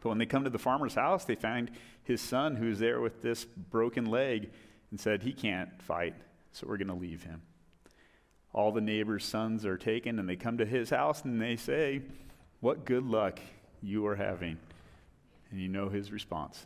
But 0.01 0.09
when 0.09 0.19
they 0.19 0.27
come 0.27 0.43
to 0.43 0.49
the 0.49 0.59
farmer's 0.59 0.93
house, 0.93 1.25
they 1.25 1.35
find 1.35 1.71
his 2.03 2.21
son 2.21 2.55
who's 2.55 2.77
there 2.77 3.01
with 3.01 3.21
this 3.21 3.45
broken 3.45 4.05
leg 4.05 4.51
and 4.91 4.99
said, 4.99 5.23
He 5.23 5.33
can't 5.33 5.81
fight, 5.81 6.13
so 6.51 6.67
we're 6.67 6.77
going 6.77 6.87
to 6.87 6.93
leave 6.93 7.23
him. 7.23 7.41
All 8.53 8.71
the 8.71 8.81
neighbors' 8.81 9.25
sons 9.25 9.65
are 9.65 9.77
taken, 9.77 10.19
and 10.19 10.27
they 10.27 10.35
come 10.35 10.57
to 10.57 10.65
his 10.65 10.89
house 10.89 11.23
and 11.23 11.41
they 11.41 11.55
say, 11.55 12.01
What 12.59 12.85
good 12.85 13.05
luck 13.05 13.39
you 13.81 14.05
are 14.07 14.15
having. 14.15 14.57
And 15.51 15.61
you 15.61 15.67
know 15.67 15.89
his 15.89 16.11
response. 16.11 16.65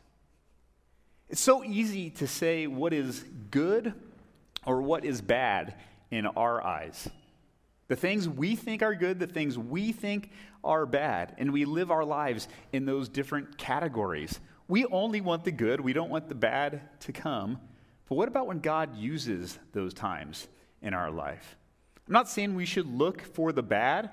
It's 1.30 1.42
so 1.42 1.64
easy 1.64 2.10
to 2.12 2.28
say 2.28 2.68
what 2.68 2.94
is 2.94 3.24
good 3.52 3.94
or 4.66 4.82
what 4.82 5.06
is 5.06 5.22
bad 5.22 5.76
in 6.10 6.26
our 6.26 6.64
eyes. 6.64 7.08
The 7.88 7.96
things 7.96 8.28
we 8.28 8.56
think 8.56 8.82
are 8.84 8.96
good, 8.96 9.20
the 9.20 9.28
things 9.28 9.58
we 9.58 9.92
think 9.92 10.32
are 10.64 10.86
bad, 10.86 11.36
and 11.38 11.52
we 11.52 11.66
live 11.66 11.92
our 11.92 12.06
lives 12.06 12.48
in 12.72 12.86
those 12.86 13.10
different 13.10 13.58
categories. 13.58 14.40
We 14.68 14.86
only 14.86 15.22
want 15.22 15.44
the 15.44 15.52
good, 15.52 15.82
we 15.82 15.94
don't 15.94 16.10
want 16.10 16.30
the 16.30 16.36
bad 16.36 16.82
to 17.02 17.12
come. 17.12 17.60
But 18.08 18.16
what 18.16 18.28
about 18.28 18.48
when 18.48 18.60
God 18.60 18.96
uses 18.98 19.58
those 19.74 19.94
times 19.94 20.48
in 20.82 20.94
our 20.94 21.12
life? 21.12 21.56
I'm 22.12 22.16
not 22.16 22.28
saying 22.28 22.56
we 22.56 22.66
should 22.66 22.94
look 22.94 23.22
for 23.22 23.54
the 23.54 23.64
bad. 23.64 24.04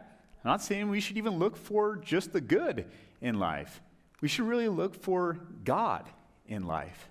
I'm 0.45 0.49
not 0.49 0.63
saying 0.63 0.89
we 0.89 1.01
should 1.01 1.17
even 1.17 1.41
look 1.41 1.57
for 1.57 1.97
just 1.97 2.33
the 2.33 2.41
good 2.41 2.87
in 3.21 3.41
life. 3.41 3.81
We 4.21 4.29
should 4.29 4.47
really 4.47 4.69
look 4.69 4.95
for 4.95 5.41
God 5.65 6.09
in 6.47 6.69
life. 6.69 7.09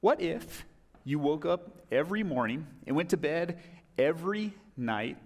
What 0.00 0.22
if 0.22 0.64
you 1.04 1.18
woke 1.18 1.44
up 1.44 1.84
every 1.92 2.22
morning 2.22 2.66
and 2.86 2.96
went 2.96 3.10
to 3.10 3.18
bed 3.18 3.58
every 3.98 4.54
night, 4.74 5.18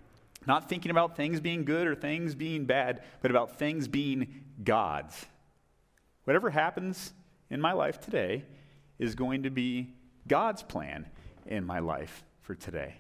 not 0.45 0.69
thinking 0.69 0.91
about 0.91 1.15
things 1.15 1.39
being 1.39 1.65
good 1.65 1.87
or 1.87 1.95
things 1.95 2.35
being 2.35 2.65
bad, 2.65 3.05
but 3.23 3.31
about 3.31 3.61
things 3.61 3.87
being 3.87 4.43
God's? 4.65 5.25
Whatever 6.25 6.51
happens 6.51 7.13
in 7.49 7.61
my 7.61 7.75
life 7.75 8.01
today 8.01 8.45
is 8.99 9.15
going 9.15 9.45
to 9.45 9.51
be 9.51 9.95
God's 10.27 10.65
plan 10.65 11.07
in 11.47 11.65
my 11.65 11.79
life 11.79 12.25
for 12.41 12.57
today. 12.57 12.97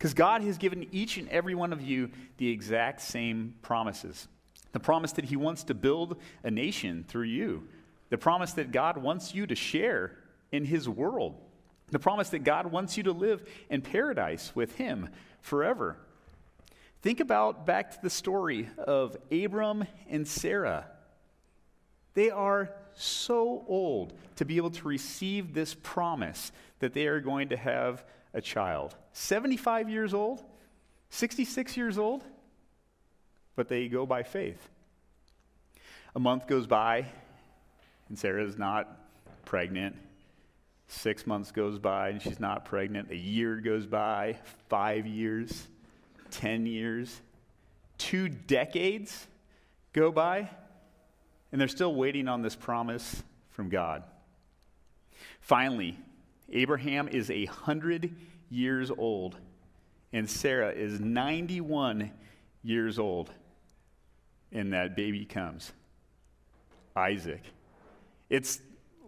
Because 0.00 0.14
God 0.14 0.42
has 0.44 0.56
given 0.56 0.86
each 0.92 1.18
and 1.18 1.28
every 1.28 1.54
one 1.54 1.74
of 1.74 1.82
you 1.82 2.08
the 2.38 2.48
exact 2.48 3.02
same 3.02 3.56
promises. 3.60 4.28
The 4.72 4.80
promise 4.80 5.12
that 5.12 5.26
He 5.26 5.36
wants 5.36 5.64
to 5.64 5.74
build 5.74 6.16
a 6.42 6.50
nation 6.50 7.04
through 7.06 7.24
you. 7.24 7.68
The 8.08 8.16
promise 8.16 8.54
that 8.54 8.72
God 8.72 8.96
wants 8.96 9.34
you 9.34 9.46
to 9.46 9.54
share 9.54 10.16
in 10.52 10.64
His 10.64 10.88
world. 10.88 11.34
The 11.90 11.98
promise 11.98 12.30
that 12.30 12.44
God 12.44 12.72
wants 12.72 12.96
you 12.96 13.02
to 13.02 13.12
live 13.12 13.46
in 13.68 13.82
paradise 13.82 14.56
with 14.56 14.76
Him 14.76 15.10
forever. 15.42 15.98
Think 17.02 17.20
about 17.20 17.66
back 17.66 17.90
to 17.90 17.98
the 18.02 18.08
story 18.08 18.70
of 18.78 19.18
Abram 19.30 19.84
and 20.08 20.26
Sarah. 20.26 20.86
They 22.14 22.30
are 22.30 22.70
so 22.94 23.66
old 23.68 24.14
to 24.36 24.46
be 24.46 24.56
able 24.56 24.70
to 24.70 24.88
receive 24.88 25.52
this 25.52 25.74
promise 25.74 26.52
that 26.78 26.94
they 26.94 27.06
are 27.06 27.20
going 27.20 27.50
to 27.50 27.56
have 27.58 28.02
a 28.34 28.40
child. 28.40 28.96
75 29.12 29.88
years 29.88 30.14
old, 30.14 30.42
66 31.10 31.76
years 31.76 31.98
old, 31.98 32.24
but 33.56 33.68
they 33.68 33.88
go 33.88 34.06
by 34.06 34.22
faith. 34.22 34.68
A 36.14 36.20
month 36.20 36.46
goes 36.46 36.66
by, 36.66 37.06
and 38.08 38.18
Sarah 38.18 38.44
is 38.44 38.58
not 38.58 38.98
pregnant. 39.44 39.96
Six 40.88 41.26
months 41.26 41.52
goes 41.52 41.78
by, 41.78 42.08
and 42.10 42.22
she's 42.22 42.40
not 42.40 42.64
pregnant. 42.64 43.10
A 43.10 43.16
year 43.16 43.56
goes 43.56 43.86
by, 43.86 44.38
five 44.68 45.06
years, 45.06 45.68
10 46.30 46.66
years, 46.66 47.20
two 47.98 48.28
decades 48.28 49.26
go 49.92 50.10
by, 50.10 50.48
and 51.52 51.60
they're 51.60 51.68
still 51.68 51.94
waiting 51.94 52.28
on 52.28 52.42
this 52.42 52.56
promise 52.56 53.22
from 53.50 53.68
God. 53.68 54.02
Finally, 55.40 55.98
Abraham 56.52 57.08
is 57.08 57.30
a 57.30 57.44
hundred 57.46 58.14
years 58.48 58.90
old, 58.90 59.36
and 60.12 60.28
Sarah 60.28 60.72
is 60.72 61.00
91 61.00 62.10
years 62.62 62.98
old, 62.98 63.30
and 64.52 64.72
that 64.72 64.96
baby 64.96 65.24
comes 65.24 65.72
Isaac. 66.96 67.42
It's 68.28 68.60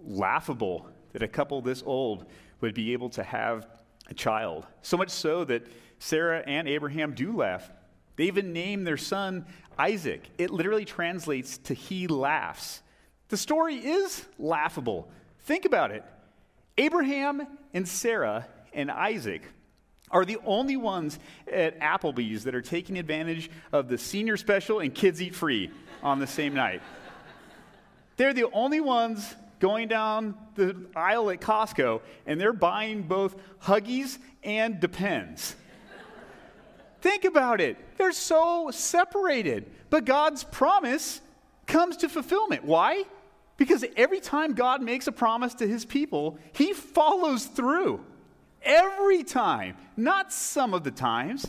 laughable 0.04 0.86
that 1.12 1.22
a 1.22 1.28
couple 1.28 1.60
this 1.60 1.82
old 1.84 2.26
would 2.60 2.74
be 2.74 2.92
able 2.92 3.10
to 3.10 3.22
have 3.22 3.66
a 4.08 4.14
child. 4.14 4.66
So 4.82 4.96
much 4.96 5.10
so 5.10 5.44
that 5.44 5.66
Sarah 5.98 6.42
and 6.46 6.68
Abraham 6.68 7.14
do 7.14 7.36
laugh. 7.36 7.70
They 8.16 8.24
even 8.24 8.52
name 8.52 8.84
their 8.84 8.96
son 8.96 9.46
Isaac. 9.78 10.22
It 10.38 10.50
literally 10.50 10.84
translates 10.84 11.58
to 11.58 11.74
he 11.74 12.06
laughs. 12.06 12.82
The 13.28 13.36
story 13.36 13.76
is 13.76 14.26
laughable. 14.38 15.10
Think 15.44 15.64
about 15.64 15.90
it. 15.90 16.04
Abraham 16.78 17.46
and 17.74 17.86
Sarah 17.86 18.46
and 18.72 18.90
Isaac 18.90 19.42
are 20.10 20.24
the 20.24 20.38
only 20.44 20.76
ones 20.76 21.18
at 21.50 21.78
Applebee's 21.80 22.44
that 22.44 22.54
are 22.54 22.62
taking 22.62 22.98
advantage 22.98 23.50
of 23.72 23.88
the 23.88 23.98
senior 23.98 24.36
special 24.36 24.80
and 24.80 24.94
kids 24.94 25.22
eat 25.22 25.34
free 25.34 25.70
on 26.02 26.18
the 26.18 26.26
same 26.26 26.54
night. 26.54 26.82
They're 28.16 28.34
the 28.34 28.50
only 28.52 28.80
ones 28.80 29.34
going 29.58 29.88
down 29.88 30.34
the 30.54 30.76
aisle 30.94 31.30
at 31.30 31.40
Costco 31.40 32.02
and 32.26 32.40
they're 32.40 32.52
buying 32.52 33.02
both 33.02 33.36
Huggies 33.62 34.18
and 34.42 34.80
Depends. 34.80 35.56
Think 37.00 37.24
about 37.24 37.60
it. 37.60 37.76
They're 37.98 38.12
so 38.12 38.70
separated. 38.72 39.70
But 39.90 40.04
God's 40.04 40.44
promise 40.44 41.20
comes 41.66 41.96
to 41.98 42.08
fulfillment. 42.08 42.64
Why? 42.64 43.04
Because 43.56 43.84
every 43.96 44.20
time 44.20 44.54
God 44.54 44.82
makes 44.82 45.06
a 45.06 45.12
promise 45.12 45.54
to 45.54 45.66
his 45.66 45.84
people, 45.84 46.38
he 46.52 46.72
follows 46.72 47.46
through. 47.46 48.04
Every 48.62 49.24
time, 49.24 49.76
not 49.96 50.32
some 50.32 50.74
of 50.74 50.84
the 50.84 50.90
times. 50.90 51.46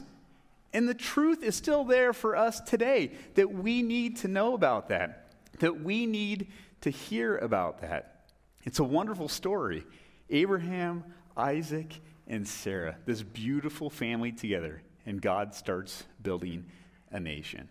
And 0.74 0.89
the 0.89 0.95
truth 0.95 1.43
is 1.43 1.55
still 1.55 1.83
there 1.83 2.13
for 2.13 2.36
us 2.36 2.60
today 2.60 3.12
that 3.36 3.51
we 3.51 3.83
need 3.83 4.17
to 4.17 4.27
know 4.27 4.55
about 4.55 4.89
that, 4.89 5.31
that 5.60 5.81
we 5.81 6.05
need 6.05 6.48
to 6.81 6.89
hear 6.89 7.38
about 7.38 7.81
that. 7.81 8.25
It's 8.63 8.79
a 8.79 8.83
wonderful 8.83 9.27
story. 9.27 9.86
Abraham, 10.29 11.03
Isaac, 11.38 12.00
and 12.27 12.48
Sarah, 12.48 12.98
this 13.05 13.22
beautiful 13.22 13.89
family 13.89 14.31
together, 14.31 14.81
and 15.05 15.22
God 15.22 15.53
starts 15.53 16.03
building 16.22 16.65
a 17.12 17.19
nation. 17.19 17.69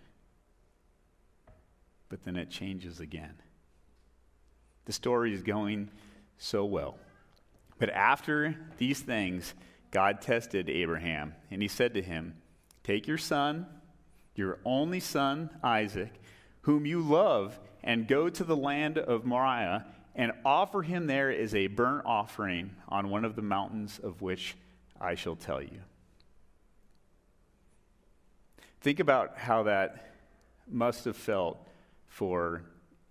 But 2.08 2.22
then 2.24 2.36
it 2.36 2.50
changes 2.50 3.00
again. 3.00 3.34
The 4.84 4.92
story 4.92 5.32
is 5.32 5.42
going 5.42 5.90
so 6.38 6.64
well. 6.64 6.98
But 7.78 7.90
after 7.90 8.56
these 8.78 9.00
things, 9.00 9.54
God 9.90 10.20
tested 10.20 10.68
Abraham, 10.68 11.34
and 11.50 11.62
he 11.62 11.68
said 11.68 11.94
to 11.94 12.02
him, 12.02 12.34
Take 12.82 13.06
your 13.06 13.18
son, 13.18 13.66
your 14.34 14.58
only 14.64 15.00
son, 15.00 15.50
Isaac, 15.62 16.12
whom 16.62 16.86
you 16.86 17.00
love, 17.00 17.58
and 17.84 18.08
go 18.08 18.28
to 18.28 18.44
the 18.44 18.56
land 18.56 18.98
of 18.98 19.24
Moriah 19.24 19.84
and 20.14 20.32
offer 20.44 20.82
him 20.82 21.06
there 21.06 21.30
as 21.30 21.54
a 21.54 21.66
burnt 21.68 22.04
offering 22.04 22.70
on 22.88 23.10
one 23.10 23.24
of 23.24 23.36
the 23.36 23.42
mountains 23.42 23.98
of 24.02 24.22
which 24.22 24.56
I 25.00 25.14
shall 25.14 25.36
tell 25.36 25.62
you. 25.62 25.80
Think 28.80 29.00
about 29.00 29.38
how 29.38 29.64
that 29.64 30.14
must 30.68 31.04
have 31.04 31.16
felt 31.16 31.68
for 32.08 32.62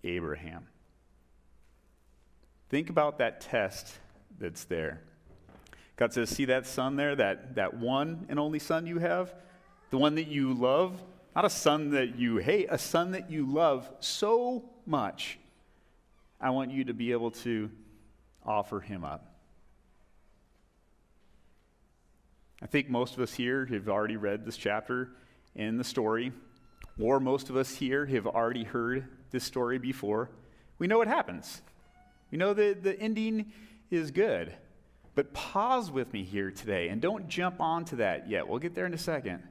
Abraham. 0.04 0.66
Think 2.72 2.88
about 2.88 3.18
that 3.18 3.42
test 3.42 3.98
that's 4.40 4.64
there. 4.64 5.02
God 5.96 6.14
says, 6.14 6.30
See 6.30 6.46
that 6.46 6.66
son 6.66 6.96
there, 6.96 7.14
that, 7.14 7.56
that 7.56 7.74
one 7.74 8.24
and 8.30 8.40
only 8.40 8.58
son 8.58 8.86
you 8.86 8.98
have? 8.98 9.34
The 9.90 9.98
one 9.98 10.14
that 10.14 10.28
you 10.28 10.54
love? 10.54 10.98
Not 11.36 11.44
a 11.44 11.50
son 11.50 11.90
that 11.90 12.16
you 12.16 12.38
hate, 12.38 12.68
a 12.70 12.78
son 12.78 13.10
that 13.10 13.30
you 13.30 13.44
love 13.44 13.90
so 14.00 14.64
much. 14.86 15.38
I 16.40 16.48
want 16.48 16.70
you 16.70 16.84
to 16.84 16.94
be 16.94 17.12
able 17.12 17.32
to 17.42 17.70
offer 18.42 18.80
him 18.80 19.04
up. 19.04 19.34
I 22.62 22.66
think 22.68 22.88
most 22.88 23.12
of 23.12 23.20
us 23.20 23.34
here 23.34 23.66
have 23.66 23.90
already 23.90 24.16
read 24.16 24.46
this 24.46 24.56
chapter 24.56 25.10
in 25.54 25.76
the 25.76 25.84
story, 25.84 26.32
or 26.98 27.20
most 27.20 27.50
of 27.50 27.56
us 27.56 27.74
here 27.74 28.06
have 28.06 28.26
already 28.26 28.64
heard 28.64 29.08
this 29.30 29.44
story 29.44 29.76
before. 29.76 30.30
We 30.78 30.86
know 30.86 30.96
what 30.96 31.08
happens. 31.08 31.60
We 32.32 32.38
know 32.38 32.54
that 32.54 32.82
the 32.82 32.98
ending 32.98 33.52
is 33.90 34.10
good. 34.10 34.52
But 35.14 35.34
pause 35.34 35.90
with 35.90 36.12
me 36.12 36.24
here 36.24 36.50
today 36.50 36.88
and 36.88 37.00
don't 37.00 37.28
jump 37.28 37.60
onto 37.60 37.96
that 37.96 38.28
yet. 38.28 38.48
We'll 38.48 38.58
get 38.58 38.74
there 38.74 38.86
in 38.86 38.94
a 38.94 38.98
second. 38.98 39.42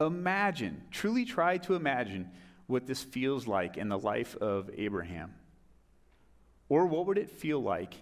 Imagine, 0.00 0.82
truly 0.90 1.26
try 1.26 1.58
to 1.58 1.74
imagine 1.74 2.30
what 2.66 2.86
this 2.86 3.02
feels 3.02 3.46
like 3.46 3.76
in 3.76 3.90
the 3.90 3.98
life 3.98 4.34
of 4.36 4.70
Abraham. 4.76 5.34
Or 6.68 6.86
what 6.86 7.06
would 7.06 7.18
it 7.18 7.30
feel 7.30 7.62
like 7.62 7.94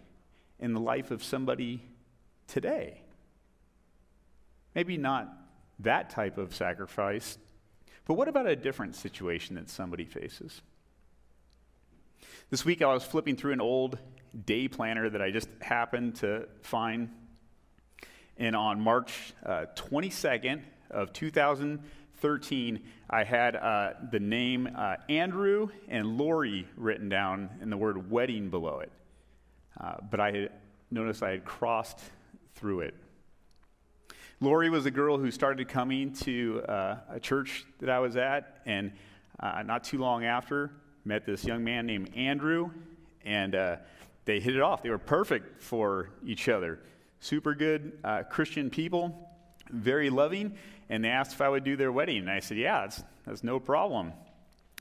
in 0.61 0.73
the 0.73 0.81
life 0.81 1.11
of 1.11 1.23
somebody 1.23 1.83
today? 2.47 3.01
Maybe 4.75 4.97
not 4.97 5.29
that 5.81 6.11
type 6.11 6.39
of 6.39 6.55
sacrifice, 6.55 7.37
but 8.07 8.15
what 8.15 8.29
about 8.29 8.47
a 8.47 8.57
different 8.57 8.95
situation 8.95 9.57
that 9.57 9.69
somebody 9.69 10.05
faces? 10.05 10.63
This 12.51 12.63
week 12.63 12.83
I 12.83 12.93
was 12.93 13.03
flipping 13.03 13.37
through 13.37 13.55
an 13.55 13.61
old 13.63 13.99
day 14.45 14.69
planner 14.69 15.09
that 15.09 15.23
I 15.23 15.31
just 15.31 15.49
happened 15.63 16.17
to 16.17 16.47
find. 16.61 17.09
And 18.37 18.55
on 18.55 18.81
March 18.83 19.33
uh, 19.45 19.65
22nd 19.77 20.61
of 20.91 21.15
2013, 21.15 22.83
I 23.09 23.25
had 23.25 23.57
uh, 23.57 23.93
the 24.13 24.21
name 24.21 24.69
uh, 24.77 24.97
Andrew 25.09 25.69
and 25.89 26.19
Lori 26.19 26.69
written 26.77 27.09
down 27.09 27.49
and 27.63 27.73
the 27.73 27.79
word 27.79 28.11
wedding 28.11 28.51
below 28.51 28.81
it. 28.81 28.93
Uh, 29.81 29.95
but 30.11 30.21
I 30.21 30.31
had 30.31 30.53
noticed 30.91 31.23
I 31.23 31.31
had 31.31 31.47
crossed 31.47 31.99
through 32.57 32.81
it. 32.81 32.95
Lori 34.41 34.69
was 34.69 34.85
a 34.85 34.91
girl 34.91 35.17
who 35.17 35.31
started 35.31 35.67
coming 35.69 36.13
to 36.13 36.63
uh, 36.69 36.97
a 37.09 37.21
church 37.21 37.65
that 37.81 37.89
I 37.89 38.01
was 38.01 38.17
at, 38.17 38.61
and 38.67 38.93
uh, 39.41 39.63
not 39.63 39.83
too 39.85 39.99
long 39.99 40.27
after, 40.27 40.71
met 41.05 41.27
this 41.27 41.45
young 41.45 41.65
man 41.65 41.87
named 41.87 42.15
Andrew, 42.17 42.71
and 43.25 43.55
uh, 43.55 43.77
they 44.25 44.41
hit 44.41 44.57
it 44.57 44.63
off. 44.63 44.83
They 44.83 44.91
were 44.91 44.99
perfect 44.99 45.63
for 45.63 46.11
each 46.25 46.49
other. 46.49 46.81
Super 47.21 47.55
good 47.55 47.99
uh, 48.03 48.23
Christian 48.25 48.71
people, 48.71 49.29
very 49.71 50.11
loving, 50.11 50.55
and 50.89 51.05
they 51.05 51.09
asked 51.09 51.33
if 51.33 51.41
I 51.41 51.49
would 51.49 51.65
do 51.65 51.77
their 51.77 51.93
wedding. 51.93 52.19
And 52.19 52.31
I 52.31 52.41
said, 52.41 52.59
Yeah, 52.59 52.83
that's, 52.83 53.03
that's 53.27 53.45
no 53.45 53.61
problem. 53.61 54.13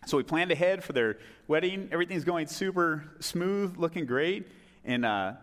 So 0.06 0.18
we 0.18 0.24
planned 0.24 0.52
ahead 0.52 0.84
for 0.84 0.94
their 0.94 1.18
wedding. 1.48 1.90
Everything's 1.92 2.26
going 2.26 2.48
super 2.48 3.06
smooth, 3.20 3.78
looking 3.78 4.06
great. 4.06 4.48
And 4.84 5.06
uh, 5.06 5.34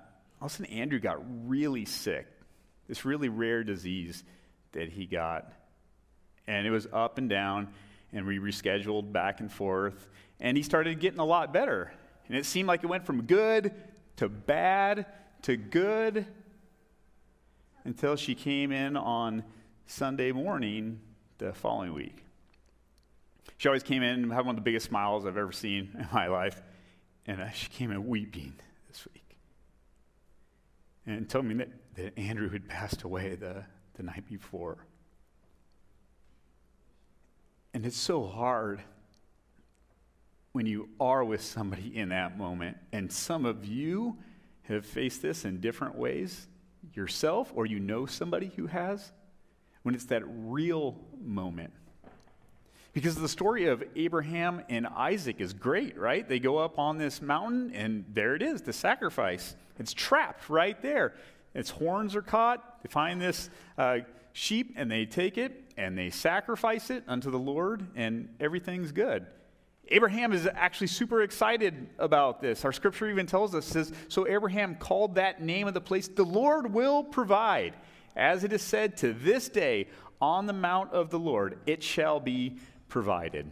all 0.41 0.47
of 0.47 0.53
a 0.53 0.55
sudden, 0.55 0.73
Andrew 0.73 0.99
got 0.99 1.19
really 1.49 1.87
sick. 1.87 2.27
This 2.87 3.05
really 3.05 3.29
rare 3.29 3.65
disease 3.65 4.23
that 4.73 4.91
he 4.91 5.07
got. 5.07 5.53
And 6.47 6.67
it 6.67 6.71
was 6.71 6.87
up 6.93 7.17
and 7.19 7.31
down, 7.31 7.69
and 8.13 8.27
we 8.27 8.39
rescheduled 8.39 9.13
back 9.13 9.41
and 9.41 9.51
forth. 9.51 10.09
And 10.41 10.57
he 10.57 10.63
started 10.63 11.01
getting 11.01 11.21
a 11.21 11.25
lot 11.25 11.53
better. 11.53 11.93
And 12.29 12.37
it 12.37 12.47
seemed 12.47 12.69
like 12.69 12.83
it 12.83 12.87
went 12.87 13.05
from 13.05 13.23
good 13.23 13.73
to 14.17 14.29
bad 14.29 15.07
to 15.43 15.57
good 15.57 16.27
until 17.85 18.17
she 18.17 18.35
came 18.35 18.73
in 18.73 18.97
on 18.97 19.45
Sunday 19.87 20.33
morning 20.33 21.01
the 21.39 21.53
following 21.53 21.93
week. 21.93 22.25
She 23.57 23.69
always 23.69 23.83
came 23.83 24.03
in 24.03 24.23
and 24.23 24.33
had 24.33 24.47
one 24.47 24.51
of 24.51 24.57
the 24.57 24.63
biggest 24.63 24.87
smiles 24.87 25.27
I've 25.27 25.37
ever 25.37 25.53
seen 25.53 25.91
in 25.99 26.09
my 26.13 26.29
life. 26.29 26.63
And 27.27 27.41
uh, 27.41 27.51
she 27.51 27.69
came 27.69 27.91
in 27.91 28.07
weeping 28.07 28.55
this 28.89 29.07
week. 29.13 29.37
And 31.07 31.29
told 31.29 31.45
me 31.45 31.55
that, 31.55 31.69
that 31.97 32.19
Andrew 32.19 32.49
had 32.51 32.69
passed 32.69 33.03
away 33.03 33.35
the, 33.35 33.65
the 33.95 34.03
night 34.03 34.27
before. 34.29 34.79
And 37.75 37.85
it's 37.85 37.97
so 37.97 38.27
hard 38.27 38.83
when 40.53 40.67
you 40.67 40.89
are 40.99 41.25
with 41.25 41.43
somebody 41.43 41.97
in 41.97 42.09
that 42.09 42.37
moment. 42.37 42.77
And 42.93 43.11
some 43.13 43.45
of 43.45 43.65
you 43.65 44.17
have 44.63 44.85
faced 44.85 45.23
this 45.23 45.45
in 45.45 45.61
different 45.61 45.97
ways 45.97 46.47
yourself, 46.95 47.53
or 47.55 47.67
you 47.67 47.79
know 47.79 48.07
somebody 48.07 48.51
who 48.57 48.67
has, 48.67 49.13
when 49.83 49.95
it's 49.95 50.07
that 50.07 50.23
real 50.27 50.97
moment. 51.23 51.73
Because 52.93 53.15
the 53.15 53.29
story 53.29 53.67
of 53.67 53.85
Abraham 53.95 54.63
and 54.69 54.87
Isaac 54.87 55.41
is 55.41 55.53
great, 55.53 55.97
right? 55.97 56.29
They 56.29 56.41
go 56.41 56.59
up 56.59 56.79
on 56.79 56.99
this 56.99 57.23
mountain, 57.23 57.71
and 57.75 58.05
there 58.13 58.35
it 58.35 58.43
is, 58.43 58.63
the 58.63 58.73
sacrifice. 58.73 59.55
It's 59.79 59.93
trapped 59.93 60.51
right 60.51 60.81
there. 60.83 61.15
Its 61.55 61.71
horns 61.71 62.17
are 62.17 62.23
caught. 62.23 62.83
They 62.83 62.89
find 62.89 63.21
this 63.21 63.51
uh, 63.79 63.99
sheep, 64.33 64.75
and 64.77 64.91
they 64.91 65.07
take 65.07 65.39
it, 65.39 65.73
and 65.77 65.97
they 65.97 66.11
sacrifice 66.11 66.91
it 66.91 67.05
unto 67.07 67.31
the 67.31 67.39
Lord, 67.39 67.87
and 67.95 68.29
everything's 68.41 68.91
good. 68.91 69.27
Abraham 69.91 70.33
is 70.33 70.49
actually 70.55 70.87
super 70.87 71.23
excited 71.23 71.89
about 71.99 72.41
this. 72.41 72.65
Our 72.65 72.73
scripture 72.73 73.11
even 73.11 73.27
tells 73.27 73.55
us, 73.55 73.67
says, 73.67 73.93
So 74.09 74.27
Abraham 74.29 74.77
called 74.77 75.17
that 75.17 75.43
name 75.43 75.67
of 75.67 75.75
the 75.75 75.81
place, 75.81 76.07
the 76.07 76.25
Lord 76.25 76.73
will 76.73 77.03
provide. 77.03 77.75
As 78.15 78.45
it 78.45 78.53
is 78.53 78.63
said 78.63 78.97
to 78.99 79.13
this 79.13 79.49
day, 79.49 79.89
on 80.21 80.47
the 80.47 80.53
mount 80.53 80.93
of 80.93 81.11
the 81.11 81.19
Lord, 81.19 81.59
it 81.67 81.83
shall 81.83 82.21
be 82.21 82.59
provided. 82.89 83.51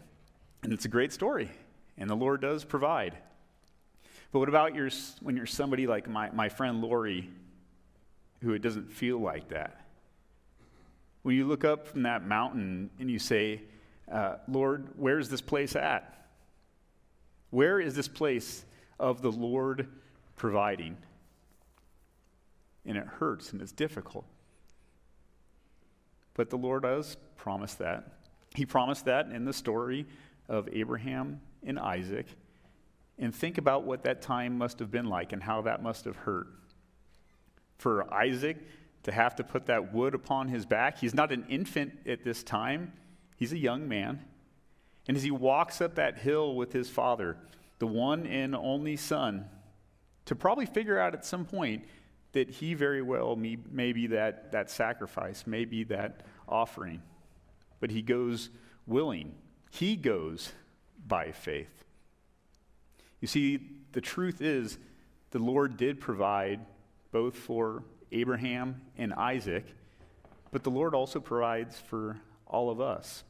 And 0.63 0.73
it's 0.73 0.85
a 0.85 0.89
great 0.89 1.13
story, 1.13 1.51
and 1.97 2.09
the 2.09 2.15
Lord 2.15 2.41
does 2.41 2.65
provide. 2.65 3.17
But 4.31 4.41
what 4.41 4.49
about 4.49 4.75
your, 4.75 4.91
when 5.21 5.37
you're 5.37 5.47
somebody 5.47 5.87
like 5.87 6.09
my, 6.09 6.31
my 6.31 6.49
friend 6.49 6.81
Lori, 6.83 7.31
who 8.43 8.53
it 8.53 8.61
doesn't 8.61 8.93
feel 8.93 9.19
like 9.19 9.49
that? 9.49 9.87
When 11.23 11.35
you 11.35 11.47
look 11.47 11.65
up 11.65 11.89
from 11.89 12.03
that 12.03 12.25
mountain 12.25 12.91
and 13.01 13.11
you 13.11 13.19
say, 13.19 13.63
uh, 14.11 14.37
Lord, 14.47 14.89
where's 14.97 15.29
this 15.29 15.41
place 15.41 15.75
at? 15.75 16.15
Where 17.51 17.81
is 17.81 17.95
this 17.95 18.09
place 18.09 18.65
of 18.99 19.23
the 19.23 19.33
Lord 19.33 19.89
providing? 20.37 20.97
And 22.85 22.97
it 22.97 23.07
hurts 23.07 23.53
and 23.53 23.61
it's 23.61 23.73
difficult. 23.73 24.25
But 26.35 26.51
the 26.51 26.57
Lord 26.57 26.83
does 26.83 27.17
promise 27.37 27.75
that. 27.75 28.13
He 28.55 28.65
promised 28.65 29.05
that 29.07 29.27
in 29.31 29.45
the 29.45 29.53
story 29.53 30.07
of 30.49 30.69
Abraham 30.73 31.41
and 31.65 31.79
Isaac. 31.79 32.27
And 33.19 33.35
think 33.35 33.59
about 33.59 33.85
what 33.85 34.05
that 34.05 34.23
time 34.23 34.57
must 34.57 34.79
have 34.79 34.91
been 34.91 35.07
like 35.07 35.33
and 35.33 35.43
how 35.43 35.63
that 35.63 35.83
must 35.83 36.05
have 36.05 36.17
hurt. 36.17 36.47
For 37.79 38.13
Isaac 38.13 38.57
to 39.03 39.13
have 39.13 39.37
to 39.37 39.45
put 39.45 39.67
that 39.67 39.93
wood 39.93 40.15
upon 40.15 40.49
his 40.49 40.67
back, 40.67 40.99
he's 40.99 41.15
not 41.15 41.33
an 41.33 41.45
infant 41.49 41.93
at 42.07 42.25
this 42.25 42.43
time, 42.43 42.93
he's 43.37 43.53
a 43.53 43.59
young 43.59 43.89
man. 43.89 44.25
And 45.09 45.17
as 45.17 45.23
he 45.23 45.31
walks 45.31 45.81
up 45.81 45.95
that 45.95 46.19
hill 46.19 46.55
with 46.55 46.73
his 46.73 46.91
father, 46.91 47.39
the 47.79 47.87
one 47.87 48.27
and 48.27 48.55
only 48.55 48.97
son, 48.97 49.47
to 50.27 50.37
probably 50.37 50.67
figure 50.67 50.99
out 50.99 51.15
at 51.15 51.25
some 51.25 51.47
point 51.47 51.87
that 52.33 52.51
he 52.51 52.75
very 52.75 53.01
well 53.01 53.35
may, 53.35 53.57
may 53.71 53.93
be 53.93 54.09
that, 54.09 54.53
that 54.53 54.71
sacrifice, 54.71 55.47
may 55.47 55.65
be 55.65 55.85
that 55.85 56.21
offering. 56.47 57.03
But 57.81 57.91
he 57.91 58.03
goes 58.03 58.51
willing. 58.87 59.35
He 59.71 59.97
goes 59.97 60.53
by 61.07 61.33
faith. 61.33 61.85
You 63.21 63.29
see, 63.29 63.61
the 63.93 64.01
truth 64.01 64.43
is, 64.43 64.79
the 65.31 65.39
Lord 65.39 65.77
did 65.77 66.01
provide 66.01 66.61
both 67.11 67.37
for 67.37 67.83
Abraham 68.13 68.81
and 68.97 69.13
Isaac, 69.15 69.65
but 70.51 70.63
the 70.63 70.71
Lord 70.71 70.95
also 70.95 71.21
provides 71.21 71.79
for 71.79 72.19
all 72.47 72.71
of 72.71 72.81
us. 72.81 73.25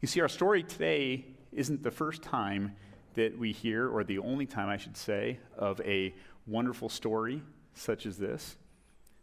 You 0.00 0.08
see, 0.08 0.20
our 0.20 0.28
story 0.28 0.62
today 0.62 1.24
isn't 1.52 1.82
the 1.82 1.90
first 1.90 2.22
time 2.22 2.76
that 3.14 3.38
we 3.38 3.52
hear, 3.52 3.88
or 3.88 4.04
the 4.04 4.18
only 4.18 4.46
time 4.46 4.68
I 4.68 4.76
should 4.76 4.96
say, 4.96 5.38
of 5.56 5.80
a 5.80 6.14
wonderful 6.46 6.88
story 6.88 7.42
such 7.74 8.06
as 8.06 8.18
this. 8.18 8.56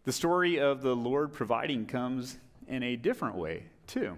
The 0.03 0.11
story 0.11 0.59
of 0.59 0.81
the 0.81 0.95
Lord 0.95 1.31
providing 1.31 1.85
comes 1.85 2.37
in 2.67 2.83
a 2.83 2.95
different 2.95 3.35
way, 3.35 3.65
too. 3.87 4.17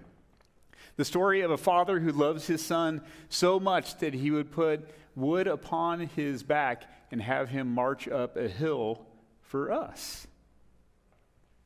The 0.96 1.04
story 1.04 1.42
of 1.42 1.50
a 1.50 1.58
father 1.58 2.00
who 2.00 2.10
loves 2.10 2.46
his 2.46 2.64
son 2.64 3.02
so 3.28 3.60
much 3.60 3.98
that 3.98 4.14
he 4.14 4.30
would 4.30 4.50
put 4.50 4.88
wood 5.14 5.46
upon 5.46 6.00
his 6.00 6.42
back 6.42 6.84
and 7.10 7.20
have 7.20 7.50
him 7.50 7.72
march 7.72 8.08
up 8.08 8.36
a 8.36 8.48
hill 8.48 9.06
for 9.42 9.70
us. 9.70 10.26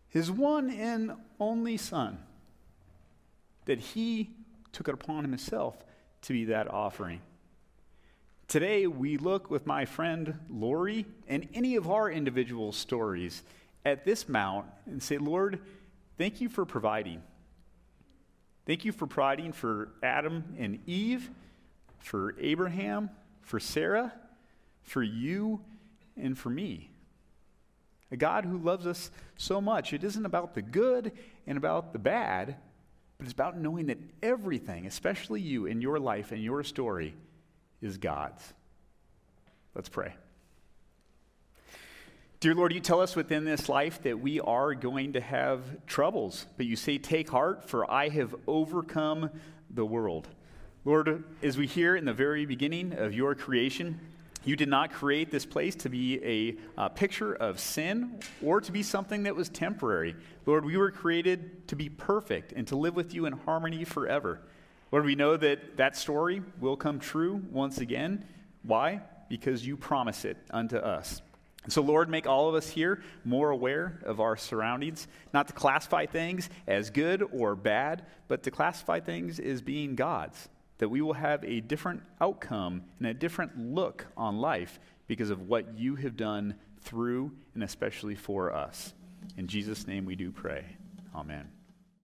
His 0.08 0.30
one 0.30 0.68
and 0.70 1.12
only 1.38 1.76
son, 1.76 2.18
that 3.66 3.78
he 3.78 4.30
took 4.72 4.88
it 4.88 4.94
upon 4.94 5.24
himself 5.24 5.84
to 6.22 6.32
be 6.32 6.46
that 6.46 6.68
offering. 6.68 7.20
Today, 8.48 8.86
we 8.86 9.16
look 9.16 9.50
with 9.50 9.66
my 9.66 9.84
friend 9.84 10.38
Lori 10.48 11.06
and 11.28 11.48
any 11.54 11.76
of 11.76 11.88
our 11.88 12.10
individual 12.10 12.72
stories 12.72 13.42
at 13.84 14.04
this 14.04 14.28
mount 14.28 14.66
and 14.86 15.02
say, 15.02 15.18
Lord, 15.18 15.60
thank 16.18 16.40
you 16.40 16.48
for 16.48 16.64
providing. 16.64 17.22
Thank 18.66 18.84
you 18.84 18.92
for 18.92 19.06
providing 19.06 19.52
for 19.52 19.90
Adam 20.02 20.56
and 20.58 20.80
Eve, 20.86 21.30
for 21.98 22.34
Abraham, 22.40 23.10
for 23.42 23.60
Sarah, 23.60 24.12
for 24.82 25.02
you, 25.02 25.60
and 26.16 26.36
for 26.36 26.50
me. 26.50 26.90
A 28.10 28.16
God 28.16 28.44
who 28.44 28.58
loves 28.58 28.86
us 28.86 29.10
so 29.36 29.60
much. 29.60 29.92
It 29.92 30.02
isn't 30.02 30.26
about 30.26 30.54
the 30.54 30.62
good 30.62 31.12
and 31.46 31.56
about 31.56 31.92
the 31.92 31.98
bad, 31.98 32.56
but 33.20 33.26
it's 33.26 33.34
about 33.34 33.58
knowing 33.58 33.88
that 33.88 33.98
everything, 34.22 34.86
especially 34.86 35.42
you 35.42 35.66
in 35.66 35.82
your 35.82 35.98
life 35.98 36.32
and 36.32 36.42
your 36.42 36.64
story, 36.64 37.14
is 37.82 37.98
God's. 37.98 38.54
Let's 39.74 39.90
pray. 39.90 40.14
Dear 42.40 42.54
Lord, 42.54 42.72
you 42.72 42.80
tell 42.80 43.02
us 43.02 43.14
within 43.14 43.44
this 43.44 43.68
life 43.68 44.02
that 44.04 44.20
we 44.20 44.40
are 44.40 44.74
going 44.74 45.12
to 45.12 45.20
have 45.20 45.84
troubles, 45.84 46.46
but 46.56 46.64
you 46.64 46.76
say, 46.76 46.96
Take 46.96 47.28
heart, 47.28 47.68
for 47.68 47.90
I 47.90 48.08
have 48.08 48.34
overcome 48.46 49.28
the 49.68 49.84
world. 49.84 50.26
Lord, 50.86 51.22
as 51.42 51.58
we 51.58 51.66
hear 51.66 51.96
in 51.96 52.06
the 52.06 52.14
very 52.14 52.46
beginning 52.46 52.94
of 52.94 53.12
your 53.12 53.34
creation, 53.34 54.00
you 54.44 54.56
did 54.56 54.68
not 54.68 54.92
create 54.92 55.30
this 55.30 55.44
place 55.44 55.74
to 55.76 55.88
be 55.88 56.20
a 56.24 56.80
uh, 56.80 56.88
picture 56.88 57.34
of 57.34 57.60
sin 57.60 58.20
or 58.42 58.60
to 58.60 58.72
be 58.72 58.82
something 58.82 59.24
that 59.24 59.36
was 59.36 59.48
temporary. 59.48 60.16
Lord, 60.46 60.64
we 60.64 60.76
were 60.76 60.90
created 60.90 61.68
to 61.68 61.76
be 61.76 61.88
perfect 61.88 62.52
and 62.52 62.66
to 62.68 62.76
live 62.76 62.96
with 62.96 63.14
you 63.14 63.26
in 63.26 63.34
harmony 63.34 63.84
forever. 63.84 64.40
Lord, 64.92 65.04
we 65.04 65.14
know 65.14 65.36
that 65.36 65.76
that 65.76 65.96
story 65.96 66.42
will 66.58 66.76
come 66.76 66.98
true 66.98 67.42
once 67.50 67.78
again. 67.78 68.24
Why? 68.62 69.02
Because 69.28 69.66
you 69.66 69.76
promise 69.76 70.24
it 70.24 70.36
unto 70.50 70.76
us. 70.76 71.22
So, 71.68 71.82
Lord, 71.82 72.08
make 72.08 72.26
all 72.26 72.48
of 72.48 72.54
us 72.54 72.70
here 72.70 73.02
more 73.24 73.50
aware 73.50 74.00
of 74.04 74.18
our 74.18 74.36
surroundings, 74.36 75.06
not 75.34 75.46
to 75.48 75.52
classify 75.52 76.06
things 76.06 76.48
as 76.66 76.88
good 76.88 77.22
or 77.32 77.54
bad, 77.54 78.06
but 78.28 78.42
to 78.44 78.50
classify 78.50 79.00
things 79.00 79.38
as 79.38 79.60
being 79.60 79.94
God's, 79.94 80.48
that 80.80 80.88
we 80.88 81.02
will 81.02 81.12
have 81.12 81.44
a 81.44 81.60
different 81.60 82.02
outcome 82.20 82.82
and 82.98 83.06
a 83.06 83.14
different 83.14 83.56
look 83.56 84.06
on 84.16 84.38
life 84.38 84.80
because 85.06 85.30
of 85.30 85.42
what 85.42 85.78
you 85.78 85.94
have 85.94 86.16
done 86.16 86.54
through 86.80 87.30
and 87.54 87.62
especially 87.62 88.14
for 88.14 88.52
us. 88.52 88.94
In 89.36 89.46
Jesus' 89.46 89.86
name 89.86 90.06
we 90.06 90.16
do 90.16 90.32
pray. 90.32 90.64
Amen. 91.14 91.59